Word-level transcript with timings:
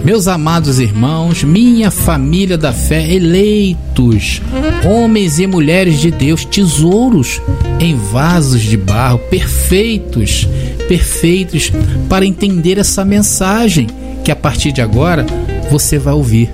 Meus 0.04 0.28
amados 0.28 0.80
irmãos, 0.80 1.44
minha 1.44 1.92
família 1.92 2.58
da 2.58 2.74
fé, 2.74 3.14
eleitos, 3.14 4.42
homens 4.84 5.38
e 5.38 5.46
mulheres 5.46 6.00
de 6.00 6.10
Deus, 6.10 6.44
tesouros 6.44 7.40
em 7.80 7.96
vasos 7.96 8.62
de 8.62 8.76
barro, 8.76 9.20
perfeitos, 9.30 10.48
perfeitos 10.88 11.72
para 12.10 12.26
entender 12.26 12.80
essa 12.80 13.06
mensagem 13.06 13.86
que 14.26 14.32
a 14.32 14.36
partir 14.36 14.72
de 14.72 14.82
agora 14.82 15.28
você 15.70 16.00
vai 16.00 16.16
ouvir. 16.16 16.52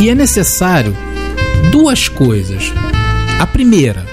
E 0.00 0.08
é 0.08 0.14
necessário 0.14 0.96
duas 1.70 2.08
coisas. 2.08 2.72
A 3.38 3.46
primeira, 3.46 4.06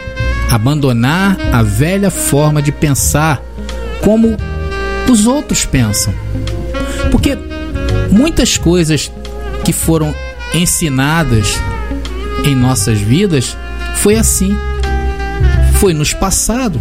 abandonar 0.49 1.37
a 1.51 1.61
velha 1.61 2.09
forma 2.09 2.61
de 2.61 2.71
pensar 2.71 3.41
como 4.01 4.37
os 5.09 5.25
outros 5.27 5.65
pensam. 5.65 6.13
Porque 7.11 7.37
muitas 8.11 8.57
coisas 8.57 9.11
que 9.63 9.73
foram 9.73 10.13
ensinadas 10.53 11.59
em 12.43 12.55
nossas 12.55 12.99
vidas 12.99 13.55
foi 13.95 14.15
assim. 14.15 14.55
Foi 15.79 15.93
nos 15.93 16.13
passado 16.13 16.79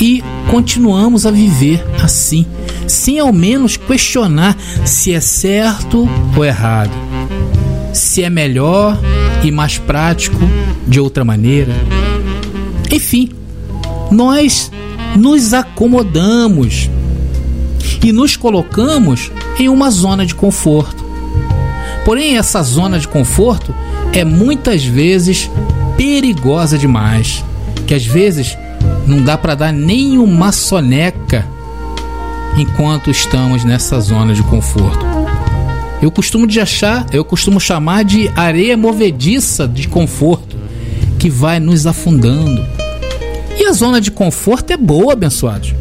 e 0.00 0.22
continuamos 0.50 1.24
a 1.24 1.30
viver 1.30 1.84
assim, 2.02 2.46
sem 2.86 3.18
ao 3.18 3.32
menos 3.32 3.76
questionar 3.76 4.56
se 4.84 5.14
é 5.14 5.20
certo 5.20 6.08
ou 6.36 6.44
errado, 6.44 6.92
se 7.92 8.22
é 8.22 8.28
melhor 8.28 8.98
e 9.42 9.50
mais 9.50 9.78
prático 9.78 10.38
de 10.86 11.00
outra 11.00 11.24
maneira. 11.24 11.72
Enfim, 13.04 13.28
nós 14.10 14.72
nos 15.14 15.52
acomodamos 15.52 16.88
e 18.02 18.10
nos 18.12 18.34
colocamos 18.34 19.30
em 19.58 19.68
uma 19.68 19.90
zona 19.90 20.24
de 20.24 20.34
conforto. 20.34 21.04
Porém, 22.02 22.38
essa 22.38 22.62
zona 22.62 22.98
de 22.98 23.06
conforto 23.06 23.74
é 24.10 24.24
muitas 24.24 24.86
vezes 24.86 25.50
perigosa 25.98 26.78
demais, 26.78 27.44
que 27.86 27.92
às 27.92 28.06
vezes 28.06 28.56
não 29.06 29.22
dá 29.22 29.36
para 29.36 29.54
dar 29.54 29.72
nem 29.72 30.16
uma 30.16 30.50
soneca 30.50 31.46
enquanto 32.56 33.10
estamos 33.10 33.64
nessa 33.64 34.00
zona 34.00 34.32
de 34.32 34.42
conforto. 34.44 35.04
Eu 36.00 36.10
costumo 36.10 36.46
de 36.46 36.58
achar, 36.58 37.04
eu 37.12 37.22
costumo 37.22 37.60
chamar 37.60 38.02
de 38.02 38.30
areia 38.34 38.78
movediça 38.78 39.68
de 39.68 39.88
conforto 39.88 40.56
que 41.18 41.28
vai 41.28 41.60
nos 41.60 41.86
afundando. 41.86 42.73
E 43.58 43.66
a 43.66 43.72
zona 43.72 44.00
de 44.00 44.10
conforto 44.10 44.72
é 44.72 44.76
boa, 44.76 45.12
abençoados, 45.12 45.74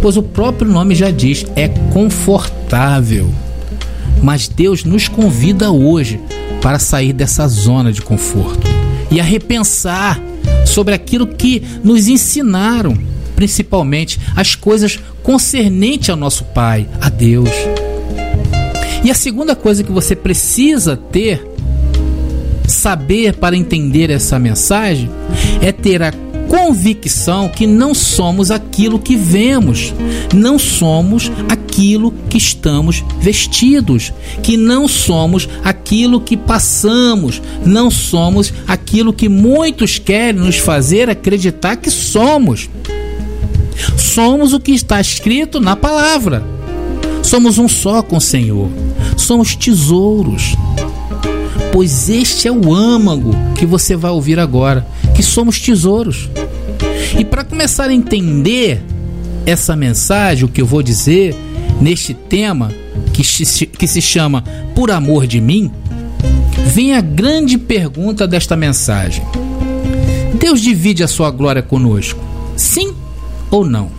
pois 0.00 0.16
o 0.16 0.22
próprio 0.22 0.70
nome 0.70 0.94
já 0.94 1.10
diz, 1.10 1.44
é 1.54 1.68
confortável. 1.92 3.32
Mas 4.22 4.48
Deus 4.48 4.84
nos 4.84 5.08
convida 5.08 5.70
hoje 5.70 6.20
para 6.60 6.78
sair 6.78 7.12
dessa 7.12 7.46
zona 7.46 7.92
de 7.92 8.02
conforto 8.02 8.66
e 9.10 9.20
a 9.20 9.24
repensar 9.24 10.20
sobre 10.66 10.94
aquilo 10.94 11.26
que 11.26 11.62
nos 11.82 12.08
ensinaram, 12.08 12.98
principalmente 13.34 14.18
as 14.34 14.54
coisas 14.54 14.98
concernentes 15.22 16.10
ao 16.10 16.16
nosso 16.16 16.44
Pai, 16.46 16.88
a 17.00 17.08
Deus. 17.08 17.50
E 19.04 19.10
a 19.10 19.14
segunda 19.14 19.54
coisa 19.54 19.84
que 19.84 19.92
você 19.92 20.16
precisa 20.16 20.96
ter, 20.96 21.46
saber 22.68 23.34
para 23.34 23.56
entender 23.56 24.10
essa 24.10 24.38
mensagem, 24.38 25.10
é 25.60 25.72
ter 25.72 26.02
a 26.02 26.12
convicção 26.48 27.48
que 27.48 27.66
não 27.66 27.94
somos 27.94 28.50
aquilo 28.50 28.98
que 28.98 29.16
vemos, 29.16 29.92
não 30.34 30.58
somos 30.58 31.30
aquilo 31.48 32.12
que 32.28 32.38
estamos 32.38 33.04
vestidos, 33.20 34.12
que 34.42 34.56
não 34.56 34.88
somos 34.88 35.48
aquilo 35.62 36.20
que 36.20 36.36
passamos, 36.36 37.40
não 37.64 37.90
somos 37.90 38.52
aquilo 38.66 39.12
que 39.12 39.28
muitos 39.28 39.98
querem 39.98 40.40
nos 40.40 40.56
fazer 40.56 41.10
acreditar 41.10 41.76
que 41.76 41.90
somos. 41.90 42.68
Somos 43.96 44.52
o 44.52 44.58
que 44.58 44.72
está 44.72 45.00
escrito 45.00 45.60
na 45.60 45.76
palavra. 45.76 46.42
Somos 47.22 47.58
um 47.58 47.68
só 47.68 48.02
com 48.02 48.16
o 48.16 48.20
Senhor. 48.20 48.68
Somos 49.16 49.54
tesouros. 49.54 50.56
Pois 51.72 52.08
este 52.08 52.48
é 52.48 52.52
o 52.52 52.74
âmago 52.74 53.30
que 53.56 53.66
você 53.66 53.96
vai 53.96 54.10
ouvir 54.10 54.38
agora 54.38 54.86
que 55.14 55.22
somos 55.22 55.60
tesouros. 55.60 56.28
E 57.18 57.24
para 57.24 57.44
começar 57.44 57.90
a 57.90 57.94
entender 57.94 58.82
essa 59.46 59.74
mensagem, 59.74 60.44
o 60.44 60.48
que 60.48 60.60
eu 60.60 60.66
vou 60.66 60.82
dizer 60.82 61.34
neste 61.80 62.14
tema 62.14 62.72
que 63.12 63.22
que 63.66 63.86
se 63.86 64.00
chama 64.00 64.44
Por 64.74 64.90
Amor 64.90 65.26
de 65.26 65.40
Mim, 65.40 65.70
vem 66.66 66.94
a 66.94 67.00
grande 67.00 67.58
pergunta 67.58 68.26
desta 68.26 68.56
mensagem: 68.56 69.24
Deus 70.38 70.60
divide 70.60 71.02
a 71.02 71.08
sua 71.08 71.30
glória 71.30 71.62
conosco? 71.62 72.20
Sim 72.56 72.94
ou 73.50 73.64
não? 73.64 73.90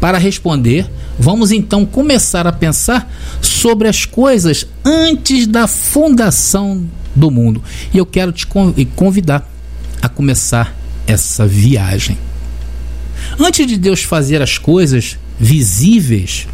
Para 0.00 0.18
responder, 0.18 0.90
vamos 1.18 1.52
então 1.52 1.84
começar 1.86 2.46
a 2.46 2.52
pensar 2.52 3.12
sobre 3.40 3.88
as 3.88 4.04
coisas 4.04 4.66
antes 4.84 5.46
da 5.46 5.66
fundação 5.66 6.84
do 7.14 7.30
mundo. 7.30 7.62
E 7.92 7.98
eu 7.98 8.06
quero 8.06 8.32
te 8.32 8.46
convidar 8.94 9.48
a 10.02 10.08
começar 10.08 10.76
essa 11.06 11.46
viagem. 11.46 12.18
Antes 13.38 13.66
de 13.66 13.76
Deus 13.76 14.02
fazer 14.02 14.42
as 14.42 14.58
coisas 14.58 15.18
visíveis, 15.38 16.46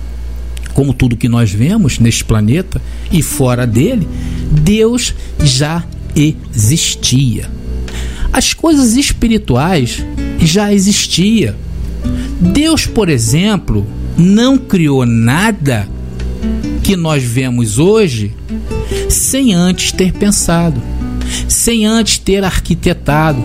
como 0.72 0.94
tudo 0.94 1.16
que 1.16 1.28
nós 1.28 1.50
vemos 1.50 1.99
neste 1.99 2.25
planeta 2.25 2.81
e 3.10 3.22
fora 3.22 3.66
dele, 3.66 4.09
Deus 4.50 5.15
já 5.43 5.84
existia. 6.15 7.50
As 8.32 8.54
coisas 8.54 8.94
espirituais 8.94 10.04
já 10.38 10.72
existiam. 10.72 11.54
Deus, 12.41 12.87
por 12.87 13.09
exemplo, 13.09 13.87
não 14.20 14.56
criou 14.56 15.04
nada 15.04 15.88
que 16.82 16.94
nós 16.94 17.22
vemos 17.22 17.78
hoje 17.78 18.34
sem 19.08 19.54
antes 19.54 19.92
ter 19.92 20.12
pensado 20.12 20.81
sem 21.48 21.86
antes 21.86 22.19
ter 22.19 22.44
arquitetado. 22.44 23.44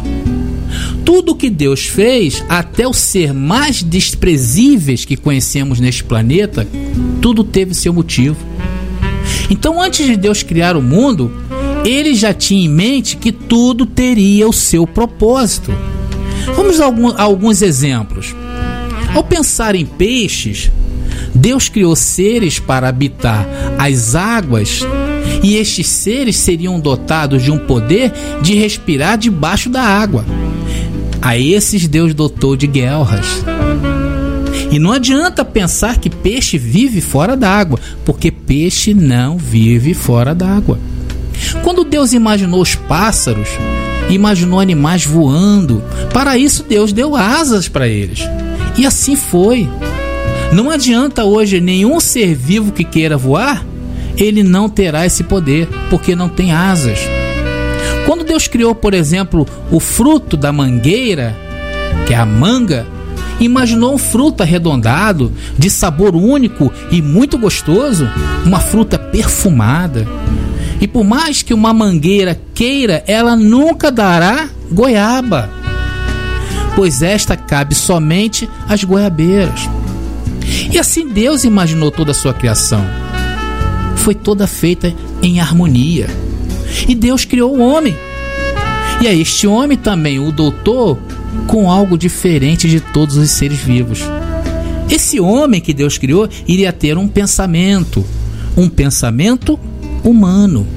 Tudo 1.03 1.35
que 1.35 1.49
Deus 1.49 1.85
fez, 1.85 2.43
até 2.49 2.87
o 2.87 2.93
ser 2.93 3.33
mais 3.33 3.83
desprezíveis 3.83 5.05
que 5.05 5.15
conhecemos 5.15 5.79
neste 5.79 6.03
planeta, 6.03 6.67
tudo 7.21 7.43
teve 7.43 7.73
seu 7.73 7.93
motivo. 7.93 8.37
Então, 9.49 9.81
antes 9.81 10.05
de 10.05 10.15
Deus 10.15 10.43
criar 10.43 10.75
o 10.75 10.81
mundo, 10.81 11.31
ele 11.85 12.15
já 12.15 12.33
tinha 12.33 12.65
em 12.65 12.69
mente 12.69 13.17
que 13.17 13.31
tudo 13.31 13.85
teria 13.85 14.47
o 14.47 14.53
seu 14.53 14.87
propósito. 14.87 15.71
Vamos 16.55 16.79
a, 16.81 16.91
alguns 17.21 17.61
exemplos. 17.61 18.35
Ao 19.15 19.23
pensar 19.23 19.75
em 19.75 19.85
peixes, 19.85 20.69
Deus 21.33 21.69
criou 21.69 21.95
seres 21.95 22.59
para 22.59 22.89
habitar 22.89 23.47
as 23.79 24.13
águas 24.13 24.81
e 25.41 25.55
estes 25.55 25.87
seres 25.87 26.35
seriam 26.35 26.79
dotados 26.81 27.41
de 27.41 27.49
um 27.49 27.57
poder 27.57 28.11
de 28.41 28.55
respirar 28.55 29.17
debaixo 29.17 29.69
da 29.69 29.81
água. 29.81 30.25
A 31.21 31.37
esses 31.37 31.87
Deus 31.87 32.13
dotou 32.13 32.57
de 32.57 32.67
guelras. 32.67 33.41
E 34.69 34.77
não 34.77 34.91
adianta 34.91 35.45
pensar 35.45 35.97
que 35.97 36.09
peixe 36.09 36.57
vive 36.57 36.99
fora 36.99 37.37
d'água, 37.37 37.79
porque 38.03 38.29
peixe 38.29 38.93
não 38.93 39.37
vive 39.37 39.93
fora 39.93 40.35
d'água. 40.35 40.77
Quando 41.63 41.85
Deus 41.85 42.11
imaginou 42.11 42.61
os 42.61 42.75
pássaros, 42.75 43.47
imaginou 44.09 44.59
animais 44.59 45.05
voando, 45.05 45.81
para 46.13 46.37
isso 46.37 46.65
Deus 46.67 46.91
deu 46.91 47.15
asas 47.15 47.69
para 47.69 47.87
eles. 47.87 48.19
E 48.77 48.85
assim 48.85 49.15
foi. 49.15 49.69
Não 50.51 50.69
adianta 50.69 51.23
hoje 51.23 51.59
nenhum 51.59 51.99
ser 51.99 52.35
vivo 52.35 52.71
que 52.71 52.83
queira 52.83 53.17
voar 53.17 53.65
ele 54.17 54.43
não 54.43 54.69
terá 54.69 55.05
esse 55.05 55.23
poder, 55.23 55.67
porque 55.89 56.15
não 56.15 56.29
tem 56.29 56.51
asas. 56.51 56.99
Quando 58.05 58.23
Deus 58.23 58.47
criou, 58.47 58.73
por 58.73 58.93
exemplo, 58.93 59.47
o 59.71 59.79
fruto 59.79 60.37
da 60.37 60.51
mangueira, 60.51 61.35
que 62.05 62.13
é 62.13 62.17
a 62.17 62.25
manga, 62.25 62.85
imaginou 63.39 63.93
um 63.93 63.97
fruto 63.97 64.43
arredondado, 64.43 65.31
de 65.57 65.69
sabor 65.69 66.15
único 66.15 66.71
e 66.91 67.01
muito 67.01 67.37
gostoso, 67.37 68.07
uma 68.45 68.59
fruta 68.59 68.97
perfumada. 68.97 70.07
E 70.79 70.87
por 70.87 71.03
mais 71.03 71.41
que 71.41 71.53
uma 71.53 71.73
mangueira 71.73 72.39
queira, 72.53 73.03
ela 73.07 73.35
nunca 73.35 73.91
dará 73.91 74.49
goiaba, 74.71 75.49
pois 76.75 77.01
esta 77.01 77.37
cabe 77.37 77.73
somente 77.73 78.49
às 78.67 78.83
goiabeiras. 78.83 79.69
E 80.71 80.77
assim 80.77 81.07
Deus 81.07 81.43
imaginou 81.43 81.89
toda 81.89 82.11
a 82.11 82.15
sua 82.15 82.33
criação. 82.33 82.85
Foi 83.95 84.13
toda 84.13 84.45
feita 84.45 84.93
em 85.21 85.39
harmonia. 85.39 86.07
E 86.87 86.93
Deus 86.93 87.25
criou 87.25 87.55
o 87.55 87.61
homem. 87.61 87.95
E 89.01 89.07
a 89.07 89.13
este 89.13 89.47
homem 89.47 89.77
também 89.77 90.19
o 90.19 90.31
doutor 90.31 90.97
com 91.47 91.69
algo 91.69 91.97
diferente 91.97 92.69
de 92.69 92.79
todos 92.79 93.17
os 93.17 93.31
seres 93.31 93.59
vivos. 93.59 94.01
Esse 94.89 95.19
homem 95.19 95.61
que 95.61 95.73
Deus 95.73 95.97
criou 95.97 96.29
iria 96.47 96.71
ter 96.71 96.97
um 96.97 97.07
pensamento, 97.07 98.05
um 98.55 98.69
pensamento 98.69 99.59
humano, 100.03 100.67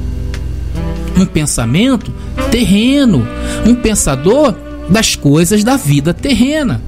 um 1.17 1.27
pensamento 1.27 2.12
terreno, 2.50 3.27
um 3.67 3.75
pensador 3.75 4.55
das 4.88 5.14
coisas 5.14 5.62
da 5.62 5.76
vida 5.76 6.14
terrena, 6.14 6.81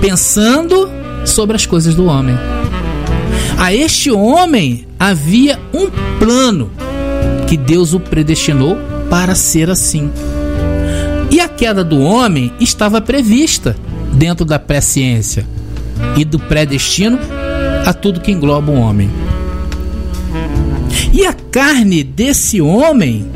pensando 0.00 0.90
sobre 1.24 1.56
as 1.56 1.66
coisas 1.66 1.94
do 1.94 2.06
homem. 2.06 2.36
A 3.58 3.72
este 3.72 4.10
homem 4.10 4.86
havia 4.98 5.58
um 5.72 5.88
plano 6.18 6.70
que 7.46 7.56
Deus 7.56 7.94
o 7.94 8.00
predestinou 8.00 8.76
para 9.08 9.34
ser 9.34 9.70
assim. 9.70 10.10
E 11.30 11.40
a 11.40 11.48
queda 11.48 11.84
do 11.84 12.00
homem 12.00 12.52
estava 12.60 13.00
prevista 13.00 13.76
dentro 14.12 14.44
da 14.44 14.58
presciência 14.58 15.46
e 16.16 16.24
do 16.24 16.38
predestino 16.38 17.18
a 17.86 17.92
tudo 17.92 18.20
que 18.20 18.32
engloba 18.32 18.72
o 18.72 18.76
homem. 18.76 19.10
E 21.12 21.24
a 21.24 21.32
carne 21.32 22.02
desse 22.02 22.60
homem 22.60 23.26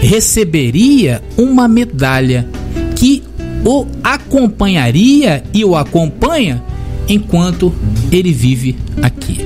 receberia 0.00 1.22
uma 1.36 1.68
medalha 1.68 2.48
que 2.96 3.22
o 3.64 3.86
acompanharia 4.02 5.44
e 5.52 5.64
o 5.64 5.76
acompanha 5.76 6.62
enquanto 7.08 7.72
ele 8.10 8.32
vive 8.32 8.76
aqui. 9.02 9.40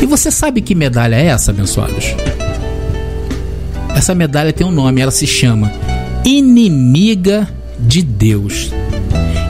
E 0.00 0.06
você 0.06 0.30
sabe 0.30 0.60
que 0.60 0.74
medalha 0.74 1.16
é 1.16 1.26
essa, 1.26 1.50
abençoados? 1.50 2.14
Essa 3.94 4.14
medalha 4.14 4.52
tem 4.52 4.66
um 4.66 4.70
nome, 4.70 5.00
ela 5.00 5.10
se 5.10 5.26
chama 5.26 5.70
inimiga 6.24 7.48
de 7.78 8.02
Deus. 8.02 8.70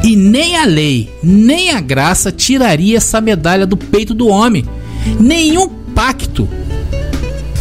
E 0.03 0.17
nem 0.17 0.57
a 0.57 0.65
lei, 0.65 1.11
nem 1.23 1.71
a 1.71 1.81
graça 1.81 2.33
tiraria 2.33 2.97
essa 2.97 3.21
medalha 3.21 3.67
do 3.67 3.77
peito 3.77 4.15
do 4.15 4.29
homem. 4.29 4.65
Nenhum 5.19 5.69
pacto, 5.69 6.49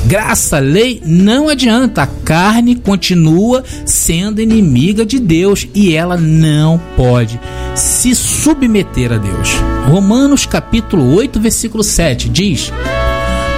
graça, 0.09 0.57
lei 0.57 0.99
não 1.05 1.47
adianta. 1.47 2.01
A 2.01 2.07
carne 2.07 2.75
continua 2.75 3.63
sendo 3.85 4.41
inimiga 4.41 5.05
de 5.05 5.19
Deus 5.19 5.67
e 5.75 5.93
ela 5.93 6.17
não 6.17 6.81
pode 6.97 7.39
se 7.75 8.15
submeter 8.15 9.13
a 9.13 9.17
Deus. 9.17 9.55
Romanos 9.87 10.47
capítulo 10.47 11.13
8, 11.13 11.39
versículo 11.39 11.83
7 11.83 12.27
diz: 12.27 12.73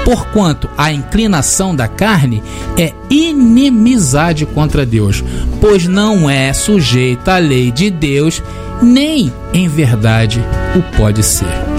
Porquanto 0.03 0.69
a 0.77 0.91
inclinação 0.91 1.73
da 1.73 1.87
carne 1.87 2.43
é 2.77 2.93
inimizade 3.09 4.45
contra 4.45 4.85
Deus, 4.85 5.23
pois 5.61 5.87
não 5.87 6.29
é 6.29 6.51
sujeita 6.51 7.35
à 7.35 7.37
lei 7.37 7.71
de 7.71 7.89
Deus, 7.89 8.43
nem 8.81 9.31
em 9.53 9.69
verdade 9.69 10.43
o 10.75 10.97
pode 10.97 11.23
ser. 11.23 11.70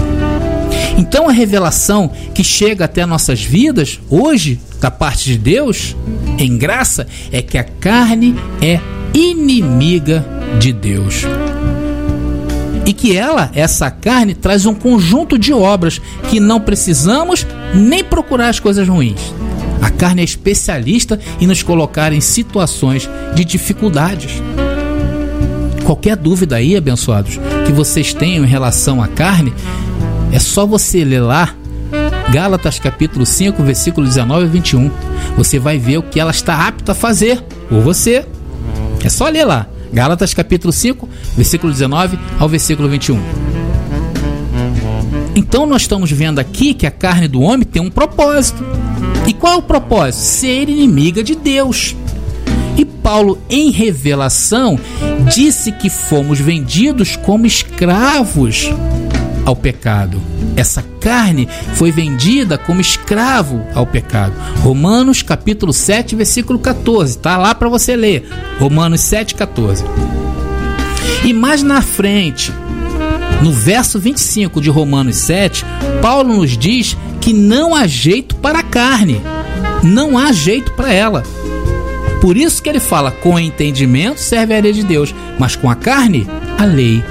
Então 1.03 1.27
a 1.27 1.33
revelação 1.33 2.09
que 2.33 2.45
chega 2.45 2.85
até 2.85 3.05
nossas 3.05 3.43
vidas 3.43 3.99
hoje, 4.09 4.57
da 4.79 4.89
parte 4.89 5.25
de 5.25 5.37
Deus, 5.37 5.97
em 6.39 6.57
graça, 6.57 7.05
é 7.29 7.41
que 7.41 7.57
a 7.57 7.63
carne 7.65 8.33
é 8.61 8.79
inimiga 9.13 10.25
de 10.57 10.71
Deus 10.71 11.25
e 12.85 12.93
que 12.93 13.15
ela, 13.17 13.51
essa 13.53 13.91
carne, 13.91 14.33
traz 14.33 14.65
um 14.65 14.73
conjunto 14.73 15.37
de 15.37 15.51
obras 15.51 15.99
que 16.29 16.39
não 16.39 16.61
precisamos 16.61 17.45
nem 17.73 18.01
procurar 18.01 18.47
as 18.47 18.59
coisas 18.61 18.87
ruins. 18.87 19.33
A 19.81 19.89
carne 19.89 20.21
é 20.21 20.25
especialista 20.25 21.19
em 21.39 21.47
nos 21.47 21.61
colocar 21.61 22.13
em 22.13 22.21
situações 22.21 23.09
de 23.35 23.43
dificuldades. 23.43 24.41
Qualquer 25.85 26.15
dúvida 26.15 26.55
aí, 26.55 26.77
abençoados, 26.77 27.39
que 27.65 27.73
vocês 27.73 28.13
tenham 28.13 28.45
em 28.45 28.47
relação 28.47 29.01
à 29.01 29.07
carne, 29.07 29.53
é 30.33 30.39
só 30.39 30.65
você 30.65 31.05
ler 31.05 31.21
lá 31.21 31.55
Gálatas 32.33 32.79
capítulo 32.79 33.27
5, 33.27 33.61
versículo 33.61 34.07
19 34.07 34.45
e 34.45 34.49
21. 34.49 34.91
Você 35.37 35.59
vai 35.59 35.77
ver 35.77 35.99
o 35.99 36.03
que 36.03 36.19
ela 36.19 36.31
está 36.31 36.67
apta 36.67 36.93
a 36.93 36.95
fazer 36.95 37.39
por 37.69 37.79
você. 37.81 38.25
É 39.03 39.09
só 39.09 39.29
ler 39.29 39.45
lá. 39.45 39.67
Gálatas 39.93 40.33
capítulo 40.33 40.73
5, 40.73 41.07
versículo 41.37 41.71
19 41.71 42.17
ao 42.39 42.49
versículo 42.49 42.89
21. 42.89 43.21
Então 45.35 45.67
nós 45.67 45.83
estamos 45.83 46.09
vendo 46.11 46.39
aqui 46.39 46.73
que 46.73 46.87
a 46.87 46.91
carne 46.91 47.27
do 47.27 47.41
homem 47.41 47.67
tem 47.67 47.81
um 47.81 47.91
propósito. 47.91 48.65
E 49.27 49.33
qual 49.33 49.53
é 49.53 49.57
o 49.57 49.61
propósito? 49.61 50.23
Ser 50.23 50.69
inimiga 50.69 51.23
de 51.23 51.35
Deus. 51.35 51.95
E 52.75 52.83
Paulo, 52.83 53.37
em 53.47 53.69
revelação, 53.69 54.79
disse 55.31 55.71
que 55.71 55.89
fomos 55.89 56.39
vendidos 56.39 57.15
como 57.15 57.45
escravos 57.45 58.71
ao 59.45 59.55
pecado. 59.55 60.21
Essa 60.55 60.83
carne 60.99 61.47
foi 61.75 61.91
vendida 61.91 62.57
como 62.57 62.81
escravo 62.81 63.65
ao 63.73 63.85
pecado. 63.85 64.33
Romanos 64.59 65.21
capítulo 65.21 65.73
7, 65.73 66.15
versículo 66.15 66.59
14. 66.59 67.17
Tá 67.17 67.37
lá 67.37 67.53
para 67.53 67.69
você 67.69 67.95
ler. 67.95 68.27
Romanos 68.59 69.01
7, 69.01 69.35
14. 69.35 69.83
E 71.23 71.33
mais 71.33 71.63
na 71.63 71.81
frente, 71.81 72.51
no 73.41 73.51
verso 73.51 73.99
25 73.99 74.61
de 74.61 74.69
Romanos 74.69 75.17
7, 75.17 75.65
Paulo 76.01 76.35
nos 76.37 76.57
diz 76.57 76.97
que 77.19 77.33
não 77.33 77.75
há 77.75 77.87
jeito 77.87 78.35
para 78.35 78.59
a 78.59 78.63
carne. 78.63 79.21
Não 79.81 80.17
há 80.17 80.31
jeito 80.31 80.71
para 80.73 80.93
ela. 80.93 81.23
Por 82.21 82.37
isso 82.37 82.61
que 82.61 82.69
ele 82.69 82.79
fala: 82.79 83.11
com 83.11 83.37
entendimento 83.37 84.19
serve 84.19 84.55
a 84.55 84.61
lei 84.61 84.71
de 84.71 84.83
Deus, 84.83 85.13
mas 85.37 85.55
com 85.57 85.69
a 85.69 85.75
carne, 85.75 86.25
a 86.57 86.63
lei 86.63 87.03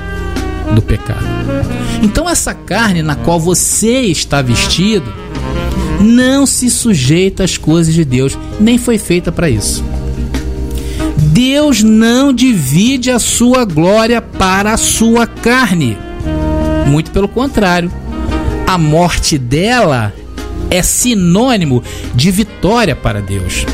do 0.74 0.82
pecado. 0.82 1.24
Então, 2.02 2.28
essa 2.28 2.54
carne 2.54 3.02
na 3.02 3.14
qual 3.14 3.38
você 3.38 4.00
está 4.02 4.42
vestido 4.42 5.12
não 6.00 6.46
se 6.46 6.68
sujeita 6.68 7.44
às 7.44 7.56
coisas 7.56 7.94
de 7.94 8.04
Deus, 8.04 8.36
nem 8.60 8.78
foi 8.78 8.98
feita 8.98 9.30
para 9.30 9.48
isso. 9.48 9.84
Deus 11.16 11.82
não 11.82 12.32
divide 12.32 13.10
a 13.10 13.18
sua 13.18 13.64
glória 13.64 14.20
para 14.20 14.72
a 14.72 14.76
sua 14.76 15.26
carne. 15.26 15.96
Muito 16.86 17.10
pelo 17.10 17.28
contrário. 17.28 17.90
A 18.66 18.76
morte 18.76 19.38
dela 19.38 20.12
é 20.70 20.82
sinônimo 20.82 21.82
de 22.14 22.30
vitória 22.30 22.96
para 22.96 23.20
Deus. 23.20 23.64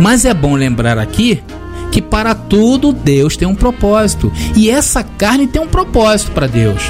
Mas 0.00 0.24
é 0.24 0.32
bom 0.32 0.54
lembrar 0.54 0.98
aqui 0.98 1.42
que 1.98 2.02
para 2.02 2.32
tudo 2.32 2.92
Deus 2.92 3.36
tem 3.36 3.48
um 3.48 3.56
propósito 3.56 4.32
e 4.54 4.70
essa 4.70 5.02
carne 5.02 5.48
tem 5.48 5.60
um 5.60 5.66
propósito 5.66 6.30
para 6.30 6.46
Deus. 6.46 6.80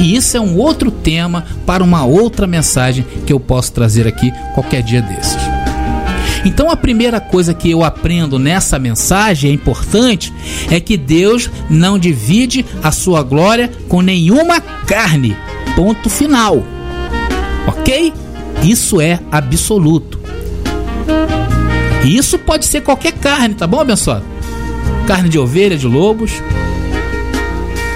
E 0.00 0.16
isso 0.16 0.38
é 0.38 0.40
um 0.40 0.56
outro 0.56 0.90
tema 0.90 1.44
para 1.66 1.84
uma 1.84 2.06
outra 2.06 2.46
mensagem 2.46 3.04
que 3.26 3.32
eu 3.32 3.38
posso 3.38 3.72
trazer 3.72 4.06
aqui 4.06 4.32
qualquer 4.54 4.82
dia 4.82 5.02
desses. 5.02 5.36
Então 6.46 6.70
a 6.70 6.76
primeira 6.76 7.20
coisa 7.20 7.52
que 7.52 7.70
eu 7.70 7.84
aprendo 7.84 8.38
nessa 8.38 8.78
mensagem 8.78 9.50
é 9.50 9.52
importante 9.52 10.32
é 10.70 10.80
que 10.80 10.96
Deus 10.96 11.50
não 11.68 11.98
divide 11.98 12.64
a 12.82 12.90
sua 12.90 13.22
glória 13.22 13.70
com 13.86 14.00
nenhuma 14.00 14.62
carne. 14.62 15.36
Ponto 15.76 16.08
final. 16.08 16.64
OK? 17.66 18.14
Isso 18.62 18.98
é 18.98 19.20
absoluto. 19.30 20.18
E 22.02 22.16
isso 22.16 22.38
pode 22.38 22.64
ser 22.64 22.80
qualquer 22.80 23.12
carne, 23.12 23.54
tá 23.54 23.66
bom, 23.66 23.80
abençoado? 23.80 24.37
Carne 25.06 25.28
de 25.28 25.38
ovelha, 25.38 25.76
de 25.76 25.86
lobos. 25.86 26.32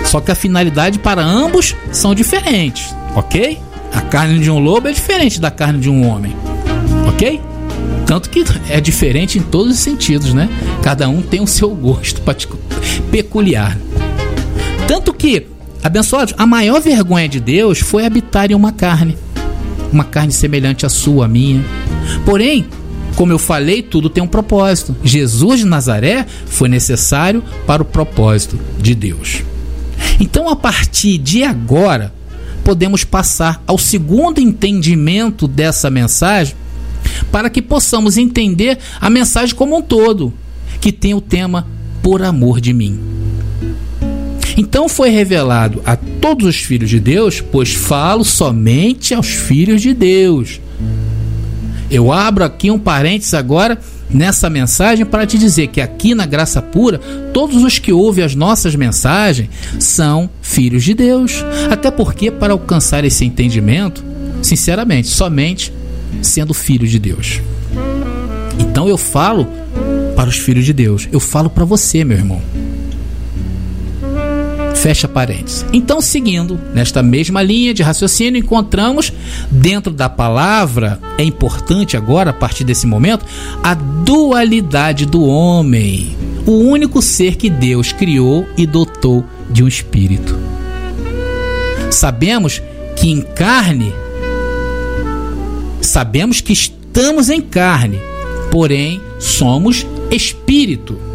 Só 0.05 0.21
que 0.21 0.31
a 0.31 0.35
finalidade 0.35 0.99
para 0.99 1.23
ambos 1.23 1.75
são 1.91 2.15
diferentes, 2.15 2.95
ok? 3.15 3.59
A 3.93 4.01
carne 4.01 4.39
de 4.39 4.51
um 4.51 4.59
lobo 4.59 4.89
é 4.89 4.93
diferente 4.93 5.41
da 5.41 5.51
carne 5.51 5.79
de 5.79 5.89
um 5.89 6.07
homem, 6.07 6.35
ok? 7.09 7.41
Tanto 8.07 8.29
que 8.29 8.45
é 8.69 8.81
diferente 8.81 9.39
em 9.39 9.43
todos 9.43 9.73
os 9.73 9.79
sentidos, 9.79 10.35
né? 10.35 10.49
Cada 10.83 11.09
um 11.09 11.23
tem 11.23 11.41
o 11.41 11.47
seu 11.47 11.71
gosto 11.71 12.21
peculiar. 13.11 13.77
Tanto 14.87 15.15
que 15.15 15.47
Abençoados, 15.83 16.33
a 16.39 16.47
maior 16.47 16.81
vergonha 16.81 17.29
de 17.29 17.41
Deus 17.41 17.81
foi 17.81 18.07
habitar 18.07 18.53
em 18.53 18.55
uma 18.55 18.71
carne, 18.71 19.19
uma 19.93 20.05
carne 20.05 20.33
semelhante 20.33 20.87
à 20.87 20.89
sua, 20.89 21.25
à 21.25 21.29
minha. 21.29 21.65
Porém, 22.25 22.67
como 23.17 23.33
eu 23.33 23.39
falei, 23.39 23.83
tudo 23.83 24.09
tem 24.09 24.23
um 24.23 24.29
propósito. 24.29 24.97
Jesus 25.03 25.61
de 25.61 25.67
Nazaré 25.67 26.27
foi 26.47 26.69
necessário 26.69 27.43
para 27.67 27.83
o 27.83 27.85
propósito 27.87 28.59
de 28.79 28.95
Deus. 28.95 29.43
Então, 30.19 30.49
a 30.49 30.57
partir 30.57 31.19
de 31.19 31.43
agora, 31.43 32.13
podemos 32.65 33.05
passar 33.05 33.63
ao 33.67 33.79
segundo 33.79 34.41
entendimento 34.41 35.47
dessa 35.47 35.91
mensagem, 35.91 36.55
para 37.31 37.51
que 37.51 37.61
possamos 37.61 38.17
entender 38.17 38.79
a 39.01 39.11
mensagem 39.11 39.55
como 39.55 39.77
um 39.77 39.83
todo, 39.83 40.33
que 40.81 40.93
tem 40.93 41.15
o 41.15 41.21
tema 41.21 41.67
Por 42.03 42.23
amor 42.23 42.61
de 42.61 42.73
mim. 42.73 43.01
Então 44.57 44.89
foi 44.89 45.11
revelado 45.11 45.81
a 45.85 45.97
todos 45.97 46.47
os 46.47 46.57
filhos 46.57 46.91
de 46.91 47.01
Deus, 47.01 47.41
pois 47.41 47.73
falo 47.73 48.25
somente 48.25 49.15
aos 49.15 49.29
filhos 49.29 49.81
de 49.81 49.95
Deus. 49.95 50.61
Eu 51.93 52.11
abro 52.11 52.43
aqui 52.43 52.71
um 52.71 52.79
parênteses 52.79 53.35
agora 53.35 53.79
nessa 54.09 54.49
mensagem 54.49 55.05
para 55.05 55.27
te 55.27 55.37
dizer 55.37 55.67
que 55.67 55.79
aqui 55.79 56.15
na 56.15 56.25
Graça 56.25 56.63
Pura, 56.63 56.99
todos 57.35 57.63
os 57.63 57.79
que 57.79 57.93
ouvem 57.93 58.25
as 58.25 58.35
nossas 58.35 58.75
mensagens 58.75 59.51
são 59.79 60.31
filhos 60.41 60.85
de 60.85 60.95
Deus. 60.95 61.45
Até 61.71 61.91
porque, 61.91 62.31
para 62.31 62.55
alcançar 62.55 63.05
esse 63.05 63.27
entendimento, 63.27 64.03
sinceramente, 64.43 65.09
somente 65.09 65.71
sendo 66.23 66.55
filho 66.55 66.89
de 66.89 66.99
Deus. 66.99 67.43
Então 68.59 68.89
eu 68.89 68.97
falo 68.97 69.47
para 70.17 70.31
os 70.31 70.39
filhos 70.39 70.65
de 70.65 70.73
Deus, 70.73 71.07
eu 71.13 71.21
falo 71.21 71.51
para 71.51 71.67
você, 71.67 72.05
meu 72.05 72.17
irmão. 72.17 72.41
Fecha 74.83 75.07
parênteses. 75.07 75.65
Então, 75.73 76.01
seguindo 76.01 76.59
nesta 76.75 77.05
mesma 77.05 77.41
linha 77.41 77.73
de 77.73 77.85
raciocínio, 77.85 78.41
encontramos 78.41 79.13
dentro 79.49 79.93
da 79.93 80.09
palavra, 80.09 80.99
é 81.17 81.23
importante 81.23 81.97
agora, 81.97 82.31
a 82.31 82.33
partir 82.33 82.65
desse 82.65 82.85
momento, 82.85 83.25
a 83.63 83.75
dualidade 83.75 85.07
do 85.07 85.25
homem, 85.25 86.17
o 86.45 86.51
único 86.51 87.01
ser 87.01 87.37
que 87.37 87.49
Deus 87.49 87.93
criou 87.93 88.45
e 88.57 88.67
dotou 88.67 89.25
de 89.49 89.63
um 89.63 89.69
espírito. 89.69 90.37
Sabemos 91.89 92.61
que 92.97 93.09
em 93.09 93.21
carne, 93.21 93.95
sabemos 95.81 96.41
que 96.41 96.53
estamos 96.53 97.31
em 97.31 97.41
carne, 97.41 98.01
porém 98.51 99.01
somos 99.21 99.87
espírito. 100.11 101.12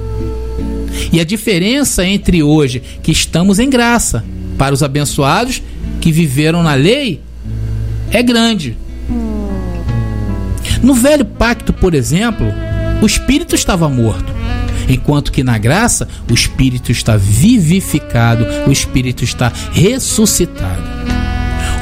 E 1.11 1.19
a 1.19 1.23
diferença 1.23 2.05
entre 2.05 2.43
hoje, 2.43 2.81
que 3.01 3.11
estamos 3.11 3.59
em 3.59 3.69
graça, 3.69 4.23
para 4.57 4.73
os 4.73 4.83
abençoados 4.83 5.61
que 6.01 6.11
viveram 6.11 6.63
na 6.63 6.73
lei, 6.73 7.21
é 8.11 8.21
grande. 8.23 8.77
No 10.81 10.93
velho 10.93 11.25
pacto, 11.25 11.73
por 11.73 11.93
exemplo, 11.93 12.47
o 13.01 13.05
espírito 13.05 13.55
estava 13.55 13.89
morto, 13.89 14.31
enquanto 14.87 15.31
que 15.31 15.43
na 15.43 15.57
graça 15.57 16.07
o 16.29 16.33
espírito 16.33 16.91
está 16.91 17.17
vivificado, 17.17 18.45
o 18.67 18.71
espírito 18.71 19.23
está 19.23 19.51
ressuscitado. 19.71 20.83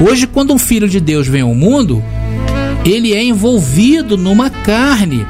Hoje, 0.00 0.26
quando 0.26 0.52
um 0.52 0.58
filho 0.58 0.88
de 0.88 1.00
Deus 1.00 1.26
vem 1.26 1.40
ao 1.40 1.54
mundo, 1.54 2.02
ele 2.84 3.14
é 3.14 3.22
envolvido 3.22 4.16
numa 4.16 4.50
carne 4.50 5.26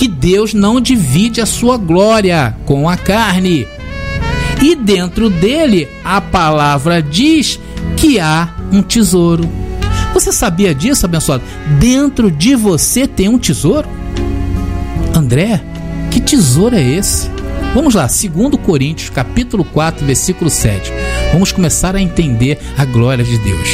que 0.00 0.08
Deus 0.08 0.54
não 0.54 0.80
divide 0.80 1.42
a 1.42 1.46
sua 1.46 1.76
glória 1.76 2.56
com 2.64 2.88
a 2.88 2.96
carne. 2.96 3.68
E 4.62 4.74
dentro 4.74 5.28
dele, 5.28 5.86
a 6.02 6.22
palavra 6.22 7.02
diz 7.02 7.60
que 7.98 8.18
há 8.18 8.48
um 8.72 8.80
tesouro. 8.80 9.46
Você 10.14 10.32
sabia 10.32 10.74
disso, 10.74 11.04
abençoado? 11.04 11.42
Dentro 11.78 12.30
de 12.30 12.54
você 12.54 13.06
tem 13.06 13.28
um 13.28 13.38
tesouro? 13.38 13.86
André, 15.14 15.60
que 16.10 16.18
tesouro 16.18 16.76
é 16.76 16.82
esse? 16.82 17.28
Vamos 17.74 17.94
lá, 17.94 18.06
2 18.06 18.56
Coríntios, 18.64 19.10
capítulo 19.10 19.66
4, 19.66 20.06
versículo 20.06 20.48
7. 20.48 20.90
Vamos 21.30 21.52
começar 21.52 21.94
a 21.94 22.00
entender 22.00 22.58
a 22.78 22.86
glória 22.86 23.22
de 23.22 23.36
Deus. 23.36 23.68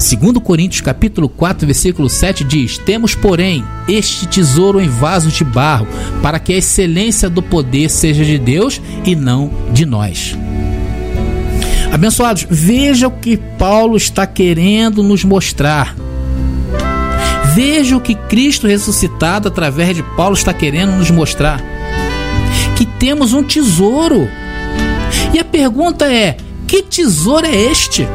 Segundo 0.00 0.40
Coríntios 0.40 0.80
capítulo 0.80 1.28
4, 1.28 1.66
versículo 1.66 2.08
7 2.08 2.42
diz: 2.42 2.78
"Temos, 2.78 3.14
porém, 3.14 3.62
este 3.86 4.26
tesouro 4.26 4.80
em 4.80 4.88
vasos 4.88 5.34
de 5.34 5.44
barro, 5.44 5.86
para 6.22 6.38
que 6.38 6.54
a 6.54 6.56
excelência 6.56 7.28
do 7.28 7.42
poder 7.42 7.90
seja 7.90 8.24
de 8.24 8.38
Deus 8.38 8.80
e 9.04 9.14
não 9.14 9.50
de 9.74 9.84
nós." 9.84 10.38
Abençoados, 11.92 12.46
veja 12.48 13.08
o 13.08 13.10
que 13.10 13.36
Paulo 13.36 13.94
está 13.94 14.26
querendo 14.26 15.02
nos 15.02 15.22
mostrar. 15.22 15.94
Veja 17.54 17.94
o 17.94 18.00
que 18.00 18.14
Cristo 18.14 18.66
ressuscitado 18.66 19.48
através 19.48 19.94
de 19.94 20.02
Paulo 20.02 20.34
está 20.34 20.54
querendo 20.54 20.92
nos 20.92 21.10
mostrar. 21.10 21.62
Que 22.74 22.86
temos 22.86 23.34
um 23.34 23.42
tesouro. 23.42 24.26
E 25.34 25.38
a 25.38 25.44
pergunta 25.44 26.10
é: 26.10 26.38
que 26.66 26.82
tesouro 26.82 27.44
é 27.44 27.54
este? 27.54 28.08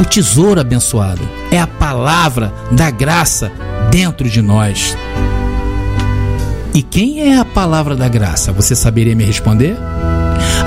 O 0.00 0.04
tesouro 0.04 0.60
abençoado 0.60 1.26
é 1.50 1.58
a 1.58 1.66
palavra 1.66 2.52
da 2.70 2.90
graça 2.90 3.50
dentro 3.90 4.28
de 4.28 4.42
nós. 4.42 4.96
E 6.74 6.82
quem 6.82 7.32
é 7.32 7.38
a 7.38 7.44
palavra 7.44 7.96
da 7.96 8.06
graça? 8.06 8.52
Você 8.52 8.76
saberia 8.76 9.16
me 9.16 9.24
responder? 9.24 9.74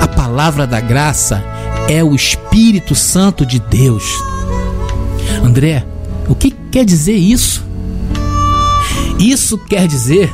A 0.00 0.08
palavra 0.08 0.66
da 0.66 0.80
graça 0.80 1.44
é 1.88 2.02
o 2.02 2.14
Espírito 2.14 2.96
Santo 2.96 3.46
de 3.46 3.60
Deus. 3.60 4.04
André, 5.44 5.86
o 6.28 6.34
que 6.34 6.50
quer 6.50 6.84
dizer 6.84 7.14
isso? 7.14 7.64
Isso 9.16 9.56
quer 9.56 9.86
dizer 9.86 10.32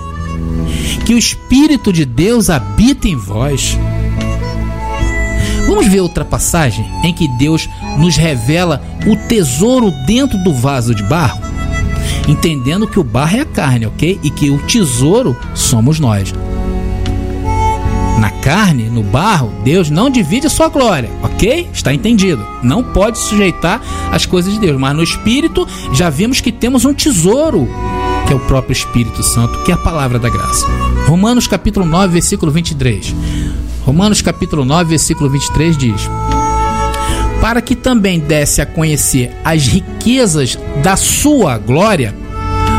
que 1.04 1.14
o 1.14 1.18
Espírito 1.18 1.92
de 1.92 2.06
Deus 2.06 2.48
habita 2.48 3.06
em 3.08 3.16
vós. 3.16 3.78
Vamos 5.66 5.88
ver 5.88 6.00
outra 6.00 6.24
passagem 6.24 6.86
em 7.02 7.12
que 7.12 7.26
Deus 7.38 7.68
nos 7.98 8.16
revela 8.16 8.82
o 9.06 9.16
tesouro 9.16 9.90
dentro 10.06 10.38
do 10.38 10.54
vaso 10.54 10.94
de 10.94 11.02
barro, 11.02 11.40
entendendo 12.28 12.86
que 12.86 13.00
o 13.00 13.04
barro 13.04 13.36
é 13.36 13.40
a 13.40 13.44
carne, 13.44 13.86
ok? 13.86 14.18
E 14.22 14.30
que 14.30 14.48
o 14.50 14.58
tesouro 14.58 15.36
somos 15.54 15.98
nós. 15.98 16.32
Na 18.18 18.30
carne, 18.30 18.84
no 18.84 19.02
barro, 19.02 19.52
Deus 19.62 19.90
não 19.90 20.08
divide 20.08 20.46
a 20.46 20.50
sua 20.50 20.68
glória, 20.68 21.10
ok? 21.22 21.68
Está 21.72 21.92
entendido. 21.92 22.44
Não 22.62 22.82
pode 22.82 23.18
sujeitar 23.18 23.82
as 24.10 24.24
coisas 24.24 24.54
de 24.54 24.60
Deus, 24.60 24.78
mas 24.78 24.96
no 24.96 25.02
espírito 25.02 25.68
já 25.92 26.08
vimos 26.08 26.40
que 26.40 26.50
temos 26.50 26.84
um 26.84 26.94
tesouro, 26.94 27.68
que 28.26 28.32
é 28.32 28.36
o 28.36 28.40
próprio 28.40 28.72
Espírito 28.72 29.22
Santo, 29.22 29.62
que 29.64 29.70
é 29.70 29.74
a 29.74 29.78
palavra 29.78 30.18
da 30.18 30.30
graça. 30.30 30.66
Romanos 31.06 31.46
capítulo 31.46 31.84
9, 31.84 32.14
versículo 32.14 32.50
23. 32.50 33.14
Romanos 33.86 34.20
capítulo 34.20 34.64
9, 34.64 34.90
versículo 34.90 35.30
23 35.30 35.78
diz: 35.78 36.10
Para 37.40 37.62
que 37.62 37.76
também 37.76 38.18
desse 38.18 38.60
a 38.60 38.66
conhecer 38.66 39.30
as 39.44 39.68
riquezas 39.68 40.58
da 40.82 40.96
sua 40.96 41.56
glória 41.56 42.12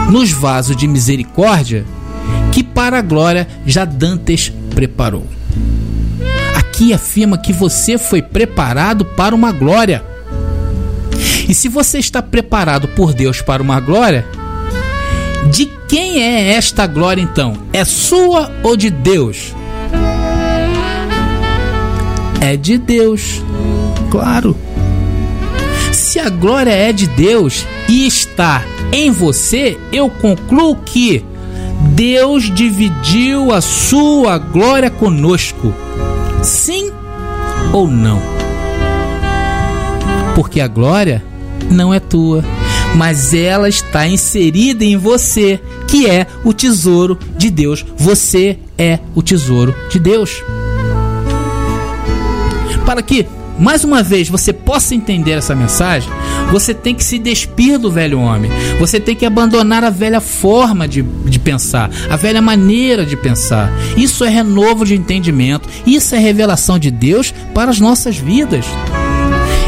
nos 0.09 0.33
vasos 0.33 0.75
de 0.75 0.85
misericórdia, 0.85 1.85
que 2.51 2.61
para 2.61 2.99
a 2.99 3.01
glória 3.01 3.47
já 3.65 3.85
Dantes 3.85 4.51
preparou. 4.75 5.25
Aqui 6.53 6.91
afirma 6.91 7.37
que 7.37 7.53
você 7.53 7.97
foi 7.97 8.21
preparado 8.21 9.05
para 9.05 9.33
uma 9.33 9.53
glória. 9.53 10.03
E 11.47 11.53
se 11.53 11.69
você 11.69 11.99
está 11.99 12.21
preparado 12.21 12.89
por 12.89 13.13
Deus 13.13 13.41
para 13.41 13.63
uma 13.63 13.79
glória, 13.79 14.25
de 15.49 15.71
quem 15.87 16.21
é 16.21 16.51
esta 16.51 16.85
glória 16.85 17.21
então? 17.21 17.53
É 17.71 17.85
sua 17.85 18.51
ou 18.61 18.75
de 18.75 18.89
Deus? 18.89 19.55
É 22.41 22.55
de 22.55 22.77
Deus. 22.77 23.41
Claro. 24.09 24.55
Se 25.91 26.19
a 26.19 26.29
glória 26.29 26.71
é 26.71 26.91
de 26.91 27.07
Deus 27.07 27.65
e 27.87 28.07
está 28.07 28.63
em 28.91 29.11
você, 29.11 29.77
eu 29.91 30.09
concluo 30.09 30.75
que 30.75 31.23
Deus 31.93 32.43
dividiu 32.53 33.51
a 33.51 33.61
sua 33.61 34.37
glória 34.37 34.89
conosco. 34.89 35.73
Sim 36.41 36.91
ou 37.73 37.87
não? 37.87 38.21
Porque 40.35 40.61
a 40.61 40.67
glória 40.67 41.23
não 41.69 41.93
é 41.93 41.99
tua, 41.99 42.43
mas 42.95 43.33
ela 43.33 43.67
está 43.67 44.07
inserida 44.07 44.85
em 44.85 44.95
você, 44.95 45.59
que 45.87 46.07
é 46.07 46.27
o 46.43 46.53
tesouro 46.53 47.17
de 47.37 47.49
Deus. 47.49 47.85
Você 47.97 48.59
é 48.77 48.99
o 49.15 49.21
tesouro 49.21 49.75
de 49.89 49.99
Deus 49.99 50.43
para 52.87 53.01
que 53.01 53.27
mais 53.59 53.83
uma 53.83 54.03
vez, 54.03 54.29
você 54.29 54.53
possa 54.53 54.93
entender 54.93 55.31
essa 55.31 55.55
mensagem, 55.55 56.09
você 56.51 56.75
tem 56.75 56.93
que 56.93 57.03
se 57.03 57.17
despir 57.17 57.79
do 57.79 57.91
velho 57.91 58.19
homem. 58.19 58.51
Você 58.79 58.99
tem 58.99 59.15
que 59.15 59.25
abandonar 59.25 59.83
a 59.83 59.89
velha 59.89 60.21
forma 60.21 60.87
de, 60.87 61.01
de 61.01 61.39
pensar, 61.39 61.89
a 62.07 62.15
velha 62.15 62.39
maneira 62.39 63.03
de 63.03 63.17
pensar. 63.17 63.71
Isso 63.97 64.23
é 64.23 64.29
renovo 64.29 64.85
de 64.85 64.95
entendimento, 64.95 65.67
isso 65.87 66.13
é 66.13 66.19
revelação 66.19 66.77
de 66.77 66.91
Deus 66.91 67.33
para 67.53 67.71
as 67.71 67.79
nossas 67.79 68.15
vidas 68.15 68.65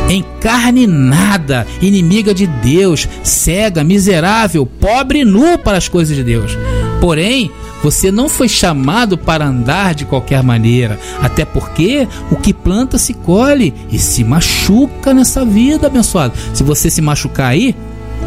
encarnada, 0.09 1.67
inimiga 1.81 2.33
de 2.33 2.47
Deus, 2.47 3.07
cega, 3.23 3.83
miserável, 3.83 4.65
pobre 4.65 5.19
e 5.19 5.25
nu 5.25 5.55
para 5.59 5.77
as 5.77 5.87
coisas 5.87 6.15
de 6.15 6.23
Deus. 6.23 6.57
Porém, 6.99 7.51
você 7.81 8.11
não 8.11 8.27
foi 8.27 8.49
chamado 8.49 9.17
para 9.17 9.45
andar 9.45 9.95
de 9.95 10.05
qualquer 10.05 10.43
maneira, 10.43 10.99
até 11.21 11.45
porque 11.45 12.07
o 12.29 12.35
que 12.35 12.53
planta 12.53 12.97
se 12.97 13.13
colhe 13.13 13.73
e 13.91 13.97
se 13.97 14.23
machuca 14.23 15.13
nessa 15.13 15.45
vida, 15.45 15.87
abençoado. 15.87 16.33
Se 16.53 16.63
você 16.63 16.89
se 16.89 17.01
machucar 17.01 17.51
aí, 17.51 17.75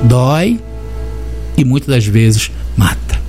dói 0.04 0.60
e 1.56 1.64
muitas 1.64 1.88
das 1.88 2.06
vezes 2.06 2.50
mata. 2.76 3.20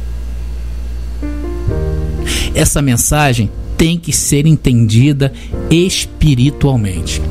Essa 2.56 2.82
mensagem 2.82 3.50
tem 3.78 3.98
que 3.98 4.14
ser 4.14 4.46
entendida 4.46 5.34
espiritualmente. 5.70 7.22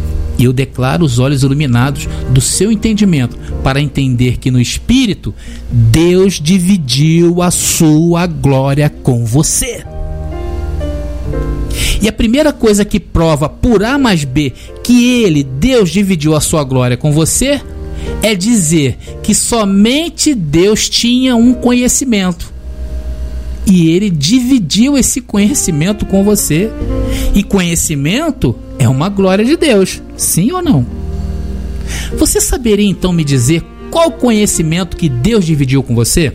E 0.43 0.45
eu 0.45 0.53
declaro 0.53 1.05
os 1.05 1.21
olhos 1.21 1.45
iluminados 1.45 2.09
do 2.31 2.41
seu 2.41 2.73
entendimento 2.73 3.39
para 3.63 3.81
entender 3.81 4.39
que 4.39 4.51
no 4.51 4.61
Espírito 4.61 5.33
Deus 5.71 6.41
dividiu 6.41 7.41
a 7.41 7.53
sua 7.53 8.27
glória 8.27 8.91
com 8.91 9.25
você. 9.25 9.85
E 12.03 12.09
a 12.09 12.13
primeira 12.13 12.53
coisa 12.53 12.85
que 12.85 12.99
prova 12.99 13.49
por 13.49 13.85
A 13.85 13.97
mais 13.97 14.25
B 14.25 14.53
que 14.83 15.23
ele, 15.23 15.45
Deus, 15.45 15.91
dividiu 15.91 16.35
a 16.35 16.41
sua 16.41 16.65
glória 16.65 16.97
com 16.97 17.13
você 17.13 17.61
é 18.21 18.35
dizer 18.35 18.99
que 19.23 19.37
somente 19.37 20.35
Deus 20.35 20.89
tinha 20.89 21.37
um 21.37 21.55
conhecimento. 21.55 22.52
E 23.67 23.91
ele 23.91 24.11
dividiu 24.11 24.99
esse 24.99 25.21
conhecimento 25.21 26.05
com 26.07 26.25
você. 26.25 26.71
E 27.35 27.43
conhecimento 27.43 28.55
é 28.79 28.89
uma 28.89 29.09
glória 29.09 29.45
de 29.45 29.57
Deus, 29.57 30.03
sim 30.17 30.53
ou 30.53 30.63
não? 30.63 30.87
Você 32.17 32.41
saberia 32.41 32.89
então 32.89 33.13
me 33.13 33.25
dizer 33.25 33.63
qual 33.91 34.11
conhecimento 34.11 34.97
que 34.97 35.09
Deus 35.09 35.45
dividiu 35.45 35.83
com 35.83 35.95
você? 35.95 36.33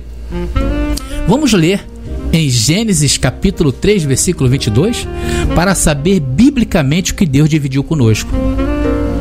Vamos 1.27 1.53
ler 1.53 1.86
em 2.31 2.50
Gênesis 2.50 3.17
capítulo 3.17 3.72
3, 3.72 4.03
versículo 4.03 4.50
22, 4.50 5.07
para 5.55 5.74
saber 5.74 6.19
biblicamente 6.19 7.12
o 7.12 7.15
que 7.15 7.25
Deus 7.25 7.50
dividiu 7.50 7.84
conosco. 7.84 8.29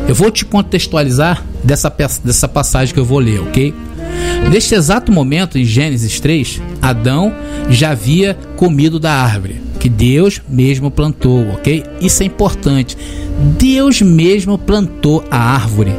Eu 0.08 0.14
vou 0.14 0.30
te 0.30 0.44
contextualizar 0.44 1.44
dessa, 1.64 1.92
dessa 2.22 2.46
passagem 2.46 2.94
que 2.94 3.00
eu 3.00 3.04
vou 3.04 3.18
ler, 3.18 3.40
ok? 3.40 3.74
Neste 4.50 4.74
exato 4.74 5.10
momento, 5.10 5.58
em 5.58 5.64
Gênesis 5.64 6.20
3, 6.20 6.60
Adão 6.80 7.32
já 7.68 7.90
havia 7.90 8.34
comido 8.56 8.98
da 8.98 9.12
árvore 9.12 9.66
que 9.86 9.88
Deus 9.88 10.42
mesmo 10.48 10.90
plantou, 10.90 11.48
ok? 11.50 11.84
Isso 12.00 12.20
é 12.24 12.26
importante. 12.26 12.98
Deus 13.56 14.02
mesmo 14.02 14.58
plantou 14.58 15.22
a 15.30 15.38
árvore. 15.38 15.92